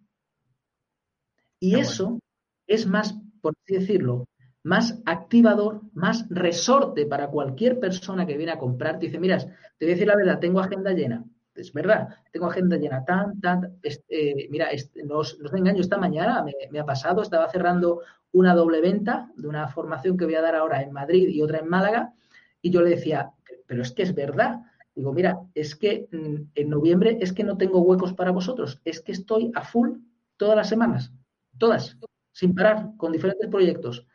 Y 1.59 1.75
eso 1.75 2.19
es 2.67 2.85
más, 2.85 3.19
por 3.41 3.55
así 3.63 3.79
decirlo, 3.79 4.27
más 4.63 5.01
activador, 5.05 5.81
más 5.93 6.29
resorte 6.29 7.07
para 7.07 7.31
cualquier 7.31 7.79
persona 7.79 8.27
que 8.27 8.37
viene 8.37 8.51
a 8.51 8.59
comprarte. 8.59 9.07
Dice, 9.07 9.19
mira, 9.19 9.39
te 9.39 9.85
voy 9.85 9.89
a 9.89 9.95
decir 9.95 10.07
la 10.07 10.15
verdad, 10.15 10.39
tengo 10.39 10.59
agenda 10.59 10.93
llena. 10.93 11.25
Es 11.59 11.73
verdad, 11.73 12.09
tengo 12.31 12.47
agenda 12.47 12.77
llena, 12.77 13.03
tan, 13.03 13.39
tan, 13.39 13.79
eh, 13.83 14.47
mira, 14.49 14.69
no, 15.03 15.17
os, 15.19 15.37
engaño, 15.53 15.81
esta 15.81 15.97
mañana 15.97 16.43
me, 16.71 16.79
ha 16.79 16.85
pasado, 16.85 17.21
estaba 17.21 17.49
cerrando 17.49 18.01
una 18.31 18.55
doble 18.55 18.81
venta 18.81 19.31
de 19.35 19.47
una 19.47 19.67
formación 19.67 20.17
que 20.17 20.25
voy 20.25 20.35
a 20.35 20.41
dar 20.41 20.55
ahora 20.55 20.81
en 20.81 20.91
Madrid 20.91 21.27
y 21.27 21.41
otra 21.41 21.59
en 21.59 21.67
Málaga, 21.67 22.13
y 22.61 22.71
yo 22.71 22.81
le 22.81 22.91
decía, 22.91 23.31
pero 23.67 23.81
es 23.81 23.91
que 23.91 24.03
es 24.03 24.15
verdad. 24.15 24.61
Digo, 24.95 25.13
mira, 25.13 25.39
es 25.53 25.75
que 25.75 26.07
mm, 26.11 26.51
en 26.55 26.69
noviembre 26.69 27.17
es 27.21 27.33
que 27.33 27.43
no 27.43 27.57
tengo 27.57 27.81
huecos 27.81 28.13
para 28.13 28.31
vosotros, 28.31 28.81
es 28.83 29.01
que 29.01 29.11
estoy 29.11 29.51
a 29.55 29.61
full 29.61 29.99
todas 30.37 30.55
las 30.55 30.69
semanas, 30.69 31.11
todas, 31.57 31.97
sin 32.31 32.55
parar, 32.55 32.91
con 32.97 33.11
diferentes 33.11 33.49
proyectos. 33.49 34.05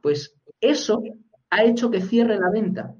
Pues 0.00 0.36
eso 0.60 1.02
ha 1.50 1.64
hecho 1.64 1.90
que 1.90 2.00
cierre 2.00 2.38
la 2.38 2.50
venta. 2.50 2.94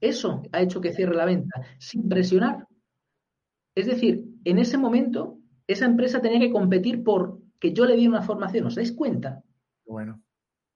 Eso 0.00 0.42
ha 0.52 0.60
hecho 0.60 0.80
que 0.80 0.92
cierre 0.92 1.14
la 1.14 1.24
venta, 1.24 1.62
sin 1.78 2.08
presionar. 2.08 2.66
Es 3.74 3.86
decir, 3.86 4.24
en 4.44 4.58
ese 4.58 4.78
momento, 4.78 5.38
esa 5.66 5.86
empresa 5.86 6.20
tenía 6.20 6.40
que 6.40 6.52
competir 6.52 7.02
por 7.02 7.40
que 7.58 7.72
yo 7.72 7.84
le 7.86 7.96
di 7.96 8.06
una 8.06 8.22
formación. 8.22 8.66
¿Os 8.66 8.74
dais 8.74 8.92
cuenta? 8.92 9.42
Bueno. 9.86 10.22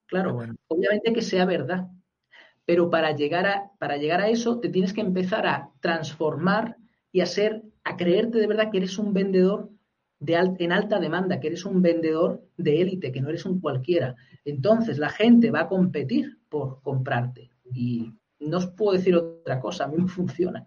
Claro, 0.06 0.38
obviamente 0.68 1.12
que 1.12 1.22
sea 1.22 1.44
verdad. 1.44 1.88
Pero 2.64 2.90
para 2.90 3.16
llegar, 3.16 3.46
a, 3.46 3.72
para 3.78 3.96
llegar 3.96 4.20
a 4.20 4.28
eso, 4.28 4.60
te 4.60 4.68
tienes 4.68 4.92
que 4.92 5.00
empezar 5.00 5.46
a 5.46 5.70
transformar 5.80 6.76
y 7.10 7.20
a 7.20 7.26
ser, 7.26 7.62
a 7.84 7.96
creerte 7.96 8.38
de 8.38 8.46
verdad 8.46 8.70
que 8.70 8.78
eres 8.78 8.98
un 8.98 9.12
vendedor 9.12 9.70
en 10.26 10.72
alta 10.72 11.00
demanda, 11.00 11.40
que 11.40 11.48
eres 11.48 11.64
un 11.64 11.82
vendedor 11.82 12.44
de 12.56 12.80
élite, 12.80 13.10
que 13.10 13.20
no 13.20 13.28
eres 13.28 13.44
un 13.44 13.60
cualquiera. 13.60 14.14
Entonces 14.44 14.98
la 14.98 15.08
gente 15.08 15.50
va 15.50 15.62
a 15.62 15.68
competir 15.68 16.38
por 16.48 16.80
comprarte. 16.82 17.50
Y 17.72 18.12
no 18.42 18.58
os 18.58 18.66
puedo 18.68 18.92
decir 18.96 19.14
otra 19.16 19.60
cosa, 19.60 19.84
a 19.84 19.88
mí 19.88 19.96
me 19.98 20.08
funciona. 20.08 20.66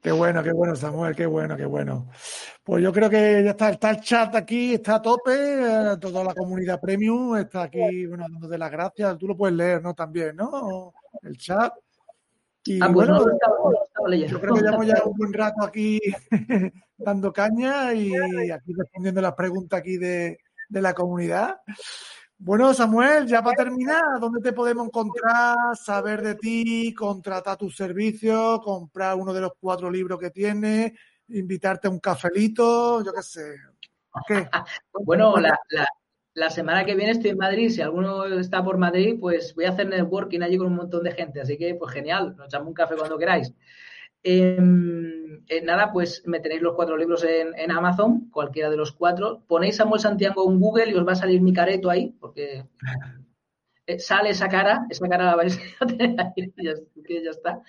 Qué 0.00 0.12
bueno, 0.12 0.42
qué 0.42 0.52
bueno, 0.52 0.76
Samuel, 0.76 1.16
qué 1.16 1.24
bueno, 1.24 1.56
qué 1.56 1.64
bueno. 1.64 2.10
Pues 2.62 2.82
yo 2.82 2.92
creo 2.92 3.08
que 3.08 3.42
ya 3.42 3.50
está, 3.50 3.70
está 3.70 3.90
el 3.90 4.00
chat 4.00 4.34
aquí, 4.34 4.74
está 4.74 4.96
a 4.96 5.02
tope, 5.02 5.32
eh, 5.32 5.96
toda 5.98 6.22
la 6.22 6.34
comunidad 6.34 6.78
premium 6.78 7.36
está 7.36 7.62
aquí, 7.62 8.06
bueno, 8.06 8.26
dándote 8.30 8.58
las 8.58 8.70
gracias. 8.70 9.16
Tú 9.16 9.28
lo 9.28 9.36
puedes 9.36 9.56
leer, 9.56 9.82
¿no? 9.82 9.94
También, 9.94 10.36
¿no? 10.36 10.92
El 11.22 11.38
chat. 11.38 11.72
Y 12.66 12.82
ah, 12.82 12.90
pues 12.92 13.08
bueno, 13.08 13.24
yo 14.26 14.40
creo 14.40 14.54
que 14.54 14.60
llevamos 14.60 14.86
ya 14.86 15.02
un 15.04 15.16
buen 15.16 15.32
rato 15.32 15.64
aquí 15.64 15.98
dando 16.98 17.32
caña 17.32 17.94
y 17.94 18.12
aquí 18.50 18.72
respondiendo 18.76 19.20
las 19.20 19.34
preguntas 19.34 19.80
aquí 19.80 19.96
de, 19.96 20.38
de 20.68 20.82
la 20.82 20.92
comunidad. 20.92 21.56
Bueno, 22.38 22.74
Samuel, 22.74 23.26
ya 23.26 23.42
para 23.42 23.56
terminar, 23.56 24.20
¿dónde 24.20 24.40
te 24.40 24.52
podemos 24.52 24.86
encontrar, 24.86 25.56
saber 25.74 26.20
de 26.20 26.34
ti, 26.34 26.92
contratar 26.92 27.56
tus 27.56 27.76
servicios, 27.76 28.60
comprar 28.62 29.16
uno 29.16 29.32
de 29.32 29.40
los 29.40 29.52
cuatro 29.58 29.90
libros 29.90 30.18
que 30.18 30.30
tienes, 30.30 30.92
invitarte 31.28 31.88
a 31.88 31.90
un 31.90 32.00
cafelito, 32.00 33.02
yo 33.04 33.12
qué 33.12 33.22
sé? 33.22 33.54
¿Qué? 34.26 34.48
bueno, 34.92 35.36
la, 35.36 35.58
la 36.34 36.50
semana 36.50 36.84
que 36.84 36.94
viene 36.96 37.12
estoy 37.12 37.30
en 37.30 37.38
Madrid. 37.38 37.70
Si 37.70 37.80
alguno 37.80 38.24
está 38.26 38.62
por 38.62 38.76
Madrid, 38.76 39.16
pues 39.20 39.54
voy 39.54 39.64
a 39.66 39.70
hacer 39.70 39.88
networking 39.88 40.40
allí 40.40 40.58
con 40.58 40.66
un 40.66 40.74
montón 40.74 41.04
de 41.04 41.12
gente. 41.12 41.40
Así 41.40 41.56
que, 41.56 41.74
pues 41.76 41.92
genial, 41.92 42.34
nos 42.36 42.46
echamos 42.46 42.68
un 42.68 42.74
café 42.74 42.96
cuando 42.96 43.16
queráis. 43.16 43.52
Em, 44.26 45.44
eh, 45.48 45.60
nada, 45.62 45.92
pues 45.92 46.22
me 46.24 46.40
tenéis 46.40 46.62
los 46.62 46.74
cuatro 46.74 46.96
libros 46.96 47.22
en, 47.24 47.70
Amazon, 47.70 48.30
cualquiera 48.30 48.70
de 48.70 48.78
los 48.78 48.92
cuatro. 48.92 49.44
Ponéis 49.46 49.76
Samuel 49.76 50.00
Santiago 50.00 50.50
en 50.50 50.58
Google 50.58 50.90
y 50.90 50.94
os 50.94 51.06
va 51.06 51.12
a 51.12 51.16
salir 51.16 51.42
mi 51.42 51.52
careto 51.52 51.90
ahí, 51.90 52.16
porque 52.18 52.64
eh, 53.86 53.98
sale 53.98 54.30
esa 54.30 54.48
cara, 54.48 54.86
esa 54.88 55.06
cara 55.08 55.26
la 55.26 55.36
vais 55.36 55.58
a 55.78 55.86
tener 55.86 56.16
ahí, 56.18 56.50
que 56.52 57.22
ya 57.22 57.30
está. 57.30 57.60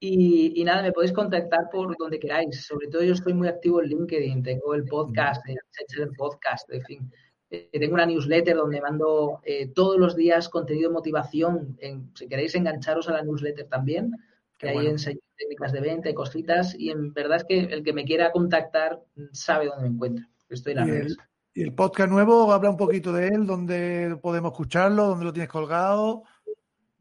Y, 0.00 0.62
nada, 0.64 0.82
me 0.82 0.92
podéis 0.92 1.12
contactar 1.12 1.68
por 1.72 1.96
donde 1.98 2.20
queráis. 2.20 2.64
Sobre 2.64 2.86
todo 2.86 3.02
yo 3.02 3.14
estoy 3.14 3.34
muy 3.34 3.48
activo 3.48 3.82
en 3.82 3.88
LinkedIn, 3.88 4.44
tengo 4.44 4.74
el 4.74 4.84
podcast, 4.84 5.42
el 5.48 6.10
podcast, 6.16 6.72
en 6.72 6.82
fin. 6.82 7.12
Eh, 7.50 7.70
tengo 7.72 7.94
una 7.94 8.06
newsletter 8.06 8.56
donde 8.56 8.80
mando 8.80 9.40
eh, 9.42 9.72
todos 9.74 9.98
los 9.98 10.14
días 10.14 10.48
contenido 10.48 10.90
de 10.90 10.94
motivación. 10.94 11.76
si 12.14 12.28
queréis 12.28 12.54
engancharos 12.54 13.08
a 13.08 13.14
la 13.14 13.22
newsletter 13.22 13.66
también, 13.66 14.12
que 14.56 14.68
hay 14.68 14.86
enseño 14.86 15.18
técnicas 15.38 15.72
de 15.72 15.80
venta 15.80 16.10
y 16.10 16.14
cositas. 16.14 16.74
Y 16.78 16.90
en 16.90 17.12
verdad 17.12 17.38
es 17.38 17.44
que 17.44 17.60
el 17.60 17.82
que 17.82 17.92
me 17.92 18.04
quiera 18.04 18.32
contactar 18.32 19.00
sabe 19.32 19.66
dónde 19.66 19.88
me 19.88 19.94
encuentro. 19.94 20.26
Estoy 20.48 20.72
en 20.72 20.78
el, 20.80 21.16
¿Y 21.54 21.62
el 21.62 21.72
podcast 21.72 22.10
nuevo? 22.10 22.52
Habla 22.52 22.70
un 22.70 22.76
poquito 22.76 23.12
de 23.12 23.28
él, 23.28 23.46
dónde 23.46 24.18
podemos 24.20 24.52
escucharlo, 24.52 25.06
dónde 25.06 25.24
lo 25.24 25.32
tienes 25.32 25.50
colgado. 25.50 26.24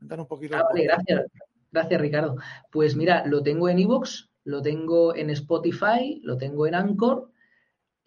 un 0.01 0.27
poquito. 0.27 0.57
Ah, 0.57 0.67
gracias. 0.73 1.25
Gracias, 1.71 2.01
Ricardo. 2.01 2.35
Pues 2.71 2.95
mira, 2.95 3.25
lo 3.25 3.43
tengo 3.43 3.67
en 3.67 3.79
iVoox, 3.79 4.29
lo 4.45 4.61
tengo 4.61 5.15
en 5.15 5.29
Spotify, 5.31 6.21
lo 6.23 6.37
tengo 6.37 6.65
en 6.65 6.75
Anchor 6.75 7.29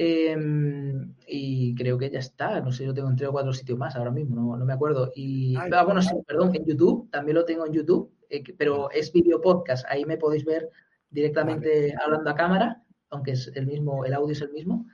Em, 0.03 1.15
y 1.29 1.75
creo 1.75 1.99
que 1.99 2.09
ya 2.09 2.21
está. 2.21 2.59
No 2.63 2.73
sé, 2.73 2.87
yo 2.87 2.95
tengo 2.95 3.11
en 3.11 3.17
tres 3.17 3.29
o 3.29 3.33
cuatro 3.33 3.53
sitios 3.53 3.77
más 3.77 3.95
ahora 3.97 4.11
mismo, 4.11 4.57
no, 4.57 4.65
me 4.65 4.73
acuerdo. 4.73 5.13
Y, 5.15 5.55
ah, 5.57 5.85
bueno, 5.85 6.01
sí, 6.01 6.15
perdón, 6.27 6.55
en 6.55 6.65
YouTube, 6.65 7.11
también 7.11 7.35
lo 7.35 7.45
tengo 7.45 7.67
en 7.67 7.75
YouTube, 7.75 8.11
eh, 8.31 8.43
pero 8.57 8.91
es 8.91 9.13
video 9.13 9.41
podcast. 9.41 9.85
Ahí 9.89 10.05
me 10.05 10.17
podéis 10.17 10.45
ver 10.45 10.71
directamente 11.11 11.95
hablando 12.03 12.31
a 12.31 12.35
cámara, 12.35 12.83
aunque 13.11 13.33
es 13.33 13.51
el 13.55 13.67
mismo, 13.67 14.05
el 14.05 14.15
audio 14.15 14.33
es 14.33 14.41
el 14.41 14.53
mismo. 14.53 14.87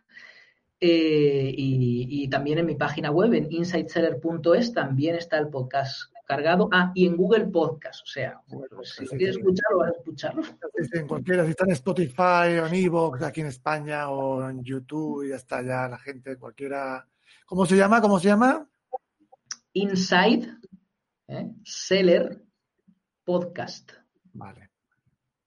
Eh, 0.80 1.54
y, 1.56 2.24
y, 2.24 2.28
también 2.28 2.58
en 2.58 2.66
mi 2.66 2.74
página 2.74 3.10
web, 3.10 3.32
en 3.32 3.50
insightseller.es, 3.50 4.74
también 4.74 5.16
está 5.16 5.38
el 5.38 5.48
podcast 5.48 6.12
cargado. 6.26 6.68
Ah, 6.72 6.92
y 6.94 7.06
en 7.06 7.16
Google 7.16 7.46
Podcast, 7.46 8.02
o 8.02 8.06
sea, 8.06 8.40
pues, 8.48 8.90
si 8.90 9.06
quieres 9.06 9.36
escucharlo, 9.36 9.78
vas 9.78 9.88
a 9.88 9.98
escucharlo. 9.98 10.42
En 10.92 11.06
cualquiera, 11.06 11.44
si 11.44 11.50
está 11.50 11.64
en 11.64 11.70
Spotify 11.70 12.58
o 12.60 12.66
en 12.66 12.74
Evox 12.74 13.22
aquí 13.22 13.40
en 13.40 13.46
España 13.46 14.10
o 14.10 14.48
en 14.50 14.62
YouTube, 14.62 15.24
y 15.24 15.30
ya 15.30 15.36
está, 15.36 15.62
ya 15.62 15.88
la 15.88 15.98
gente, 15.98 16.36
cualquiera, 16.36 17.06
¿Cómo 17.46 17.64
se 17.64 17.76
llama? 17.76 18.00
¿Cómo 18.00 18.18
se 18.18 18.26
llama? 18.26 18.68
Inside 19.72 20.48
¿eh? 21.28 21.50
Seller 21.64 22.42
Podcast. 23.26 23.90
Vale. 24.34 24.70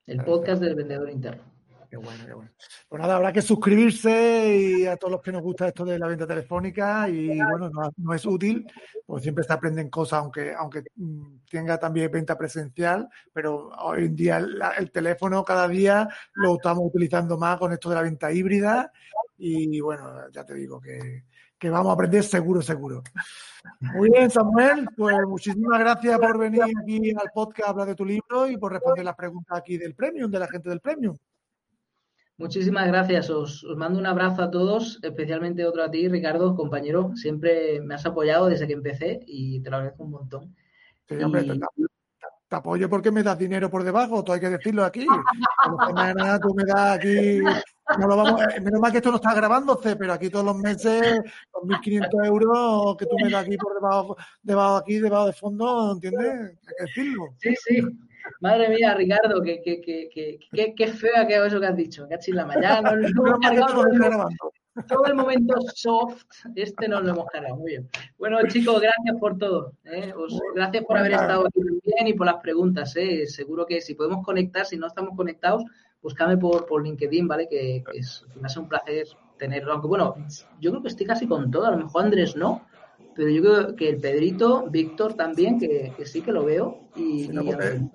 El 0.05 0.21
podcast 0.25 0.61
del 0.61 0.75
vendedor 0.75 1.09
interno. 1.09 1.43
Qué 1.89 1.95
bueno, 1.95 2.25
qué 2.25 2.33
bueno. 2.33 2.51
Pues 2.89 3.01
nada, 3.01 3.15
habrá 3.15 3.31
que 3.31 3.41
suscribirse 3.41 4.57
y 4.57 4.85
a 4.85 4.97
todos 4.97 5.13
los 5.13 5.21
que 5.21 5.31
nos 5.31 5.41
gusta 5.41 5.69
esto 5.69 5.85
de 5.85 5.97
la 5.97 6.07
venta 6.07 6.27
telefónica 6.27 7.07
y 7.07 7.39
bueno, 7.39 7.71
no, 7.95 8.13
es 8.13 8.25
útil, 8.25 8.67
pues 9.05 9.23
siempre 9.23 9.45
se 9.45 9.53
aprenden 9.53 9.89
cosas, 9.89 10.19
aunque, 10.19 10.53
aunque 10.53 10.83
mm, 10.97 11.37
tenga 11.49 11.79
también 11.79 12.11
venta 12.11 12.37
presencial, 12.37 13.07
pero 13.31 13.69
hoy 13.69 14.07
en 14.07 14.15
día 14.15 14.37
el, 14.77 14.91
teléfono 14.91 15.45
cada 15.45 15.65
día 15.69 16.09
lo 16.33 16.55
estamos 16.55 16.83
utilizando 16.85 17.37
más 17.37 17.57
con 17.57 17.71
esto 17.71 17.87
de 17.87 17.95
la 17.95 18.01
venta 18.01 18.29
híbrida 18.29 18.91
y 19.37 19.79
bueno, 19.79 20.29
ya 20.31 20.43
te 20.43 20.53
digo 20.53 20.81
que, 20.81 21.23
que 21.59 21.69
vamos 21.69 21.89
a 21.89 21.93
aprender 21.93 22.23
seguro, 22.23 22.61
seguro. 22.61 23.03
Muy 23.81 24.09
bien, 24.09 24.29
Samuel, 24.29 24.87
pues 24.95 25.17
muchísimas 25.27 25.79
gracias 25.79 26.17
por 26.17 26.37
venir 26.37 26.63
aquí 26.63 27.11
al 27.11 27.29
podcast 27.33 27.67
a 27.67 27.71
hablar 27.71 27.87
de 27.87 27.95
tu 27.95 28.05
libro 28.05 28.47
y 28.49 28.57
por 28.57 28.71
responder 28.71 29.03
las 29.03 29.15
preguntas 29.15 29.57
aquí 29.57 29.77
del 29.77 29.93
Premium, 29.93 30.31
de 30.31 30.39
la 30.39 30.47
gente 30.47 30.69
del 30.69 30.79
Premium. 30.79 31.15
Muchísimas 32.37 32.87
gracias. 32.87 33.29
Os, 33.29 33.65
mando 33.75 33.99
un 33.99 34.05
abrazo 34.05 34.41
a 34.43 34.49
todos, 34.49 34.97
especialmente 35.03 35.65
otro 35.65 35.83
a 35.83 35.91
ti, 35.91 36.07
Ricardo, 36.07 36.55
compañero. 36.55 37.11
Siempre 37.15 37.81
me 37.81 37.95
has 37.95 38.05
apoyado 38.05 38.47
desde 38.47 38.65
que 38.65 38.73
empecé 38.73 39.19
y 39.27 39.59
te 39.59 39.69
lo 39.69 39.75
agradezco 39.75 40.05
un 40.05 40.11
montón. 40.11 40.55
Sí, 41.09 41.21
hombre, 41.21 41.43
te, 41.43 42.55
apoyo 42.55 42.89
porque 42.89 43.11
me 43.11 43.23
das 43.23 43.37
dinero 43.37 43.69
por 43.69 43.83
debajo, 43.83 44.23
todo 44.23 44.35
hay 44.35 44.39
que 44.39 44.49
decirlo 44.49 44.85
aquí. 44.85 45.05
Mañana 45.77 46.39
tú 46.39 46.53
me 46.55 46.63
das 46.63 46.97
aquí. 46.97 47.41
No 47.97 48.07
lo 48.07 48.17
vamos, 48.17 48.41
eh, 48.41 48.61
menos 48.61 48.79
mal 48.79 48.91
que 48.91 48.97
esto 48.99 49.09
no 49.09 49.15
está 49.15 49.33
grabándose, 49.33 49.95
pero 49.95 50.13
aquí 50.13 50.29
todos 50.29 50.45
los 50.45 50.57
meses, 50.57 51.21
2.500 51.53 52.25
euros 52.27 52.97
que 52.97 53.05
tú 53.05 53.15
me 53.23 53.29
das 53.29 53.45
aquí 53.45 53.57
por 53.57 53.73
debajo, 53.73 54.17
debajo 54.43 54.75
aquí, 54.77 54.99
debajo 54.99 55.25
de 55.27 55.33
fondo, 55.33 55.93
¿entiendes? 55.93 56.57
Hay 56.67 56.75
que 56.77 56.83
decirlo. 56.85 57.23
Sí, 57.37 57.55
sí. 57.55 57.81
Madre 58.41 58.69
mía, 58.69 58.93
Ricardo, 58.93 59.41
qué, 59.41 59.61
qué, 59.63 59.81
qué, 59.81 60.09
qué, 60.51 60.73
qué 60.75 60.87
feo 60.87 61.13
ha 61.17 61.25
quedado 61.25 61.47
eso 61.47 61.59
que 61.59 61.65
has 61.65 61.75
dicho. 61.75 62.07
Cachis 62.07 62.35
la 62.35 62.45
mañana. 62.45 62.91
todo 64.87 65.05
el 65.05 65.15
momento 65.15 65.55
soft, 65.73 66.23
este 66.55 66.87
no 66.87 67.01
lo 67.01 67.09
hemos 67.09 67.25
cargado. 67.27 67.55
Muy 67.57 67.71
bien. 67.71 67.89
Bueno, 68.17 68.37
chicos, 68.47 68.81
gracias 68.81 69.17
por 69.19 69.37
todo. 69.37 69.73
¿eh? 69.85 70.13
gracias 70.55 70.85
por 70.85 70.97
haber 70.97 71.13
estado 71.13 71.47
aquí 71.47 71.61
bien 71.83 72.07
y 72.07 72.13
por 72.13 72.27
las 72.27 72.37
preguntas. 72.37 72.95
¿eh? 72.95 73.25
Seguro 73.27 73.65
que 73.65 73.81
si 73.81 73.95
podemos 73.95 74.23
conectar, 74.25 74.65
si 74.65 74.77
no 74.77 74.87
estamos 74.87 75.15
conectados, 75.15 75.63
búscame 76.01 76.37
por, 76.37 76.65
por 76.65 76.83
LinkedIn, 76.83 77.27
¿vale? 77.27 77.47
Que, 77.47 77.83
que, 77.89 77.97
es, 77.97 78.25
que 78.33 78.39
me 78.39 78.47
hace 78.47 78.59
un 78.59 78.69
placer 78.69 79.07
tenerlo. 79.37 79.73
Aunque 79.73 79.87
bueno, 79.87 80.15
yo 80.59 80.71
creo 80.71 80.81
que 80.81 80.89
estoy 80.89 81.05
casi 81.05 81.27
con 81.27 81.49
todo. 81.49 81.65
A 81.65 81.71
lo 81.71 81.77
mejor 81.77 82.03
Andrés 82.03 82.35
no 82.35 82.65
pero 83.19 83.31
yo 83.31 83.41
creo 83.41 83.75
que 83.75 83.89
el 83.89 83.97
Pedrito, 83.97 84.67
Víctor 84.69 85.13
también, 85.13 85.59
que, 85.59 85.93
sí 86.05 86.21
que 86.21 86.31
lo 86.31 86.45
veo. 86.45 86.77
Y, 86.95 87.29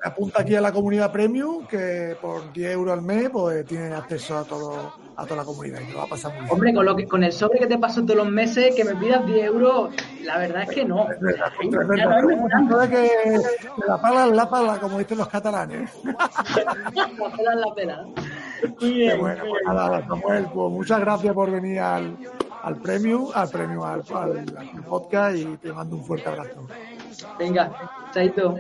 apunta 0.03 0.43
aquí 0.43 0.55
a 0.55 0.61
la 0.61 0.71
comunidad 0.71 1.11
premium, 1.11 1.67
que 1.67 2.15
por 2.21 2.53
10 2.53 2.73
euros 2.73 2.93
al 2.93 3.01
mes 3.01 3.31
pues 3.31 3.65
tiene 3.65 3.87
acceso 3.95 4.37
a 4.37 4.45
todo 4.45 4.93
a 5.17 5.25
toda 5.25 5.37
la 5.37 5.45
comunidad 5.45 5.81
y 5.81 5.87
te 5.87 5.95
va 5.95 6.03
a 6.03 6.07
pasar 6.09 6.33
muy 6.33 6.41
bien. 6.41 6.53
Hombre, 6.53 6.75
con, 6.75 6.85
lo 6.85 6.95
que, 6.95 7.07
con 7.07 7.25
el 7.25 7.33
sobre 7.33 7.59
que 7.59 7.67
te 7.67 7.79
paso 7.79 8.03
todos 8.03 8.17
los 8.17 8.31
meses, 8.31 8.75
que 8.75 8.85
me 8.85 8.97
pidas 8.97 9.25
10 9.25 9.47
euros, 9.47 9.95
la 10.25 10.37
verdad 10.37 10.65
es 10.65 10.69
que 10.69 10.85
no. 10.85 11.11
Es 11.11 11.19
verdad, 11.19 11.53
es 11.59 11.71
verdad. 11.89 12.91
que 12.91 13.11
la 13.89 13.99
pala 13.99 14.27
la 14.27 14.51
pala, 14.51 14.79
como 14.79 14.99
dicen 14.99 15.17
los 15.17 15.29
catalanes. 15.29 15.91
la 16.05 17.31
pala 17.31 17.55
la 17.55 17.75
pela. 17.75 18.05
Muy 18.79 18.93
bien. 18.93 19.19
bueno, 19.19 19.43
pues 19.49 19.63
nada, 19.65 20.07
Samuel, 20.07 20.47
pues 20.53 20.71
muchas 20.71 21.01
gracias 21.01 21.33
por 21.33 21.51
venir 21.51 21.81
al 21.81 22.15
al 22.65 22.77
premio, 22.77 23.31
al 23.35 23.49
premio, 23.51 23.85
al, 23.85 24.03
al, 24.15 24.57
al 24.57 24.85
podcast 24.85 25.37
y 25.37 25.45
te 25.59 25.73
mando 25.73 25.97
un 25.97 26.05
fuerte 26.05 26.29
abrazo. 26.29 26.67
Venga, 27.39 27.71
chaito. 28.13 28.57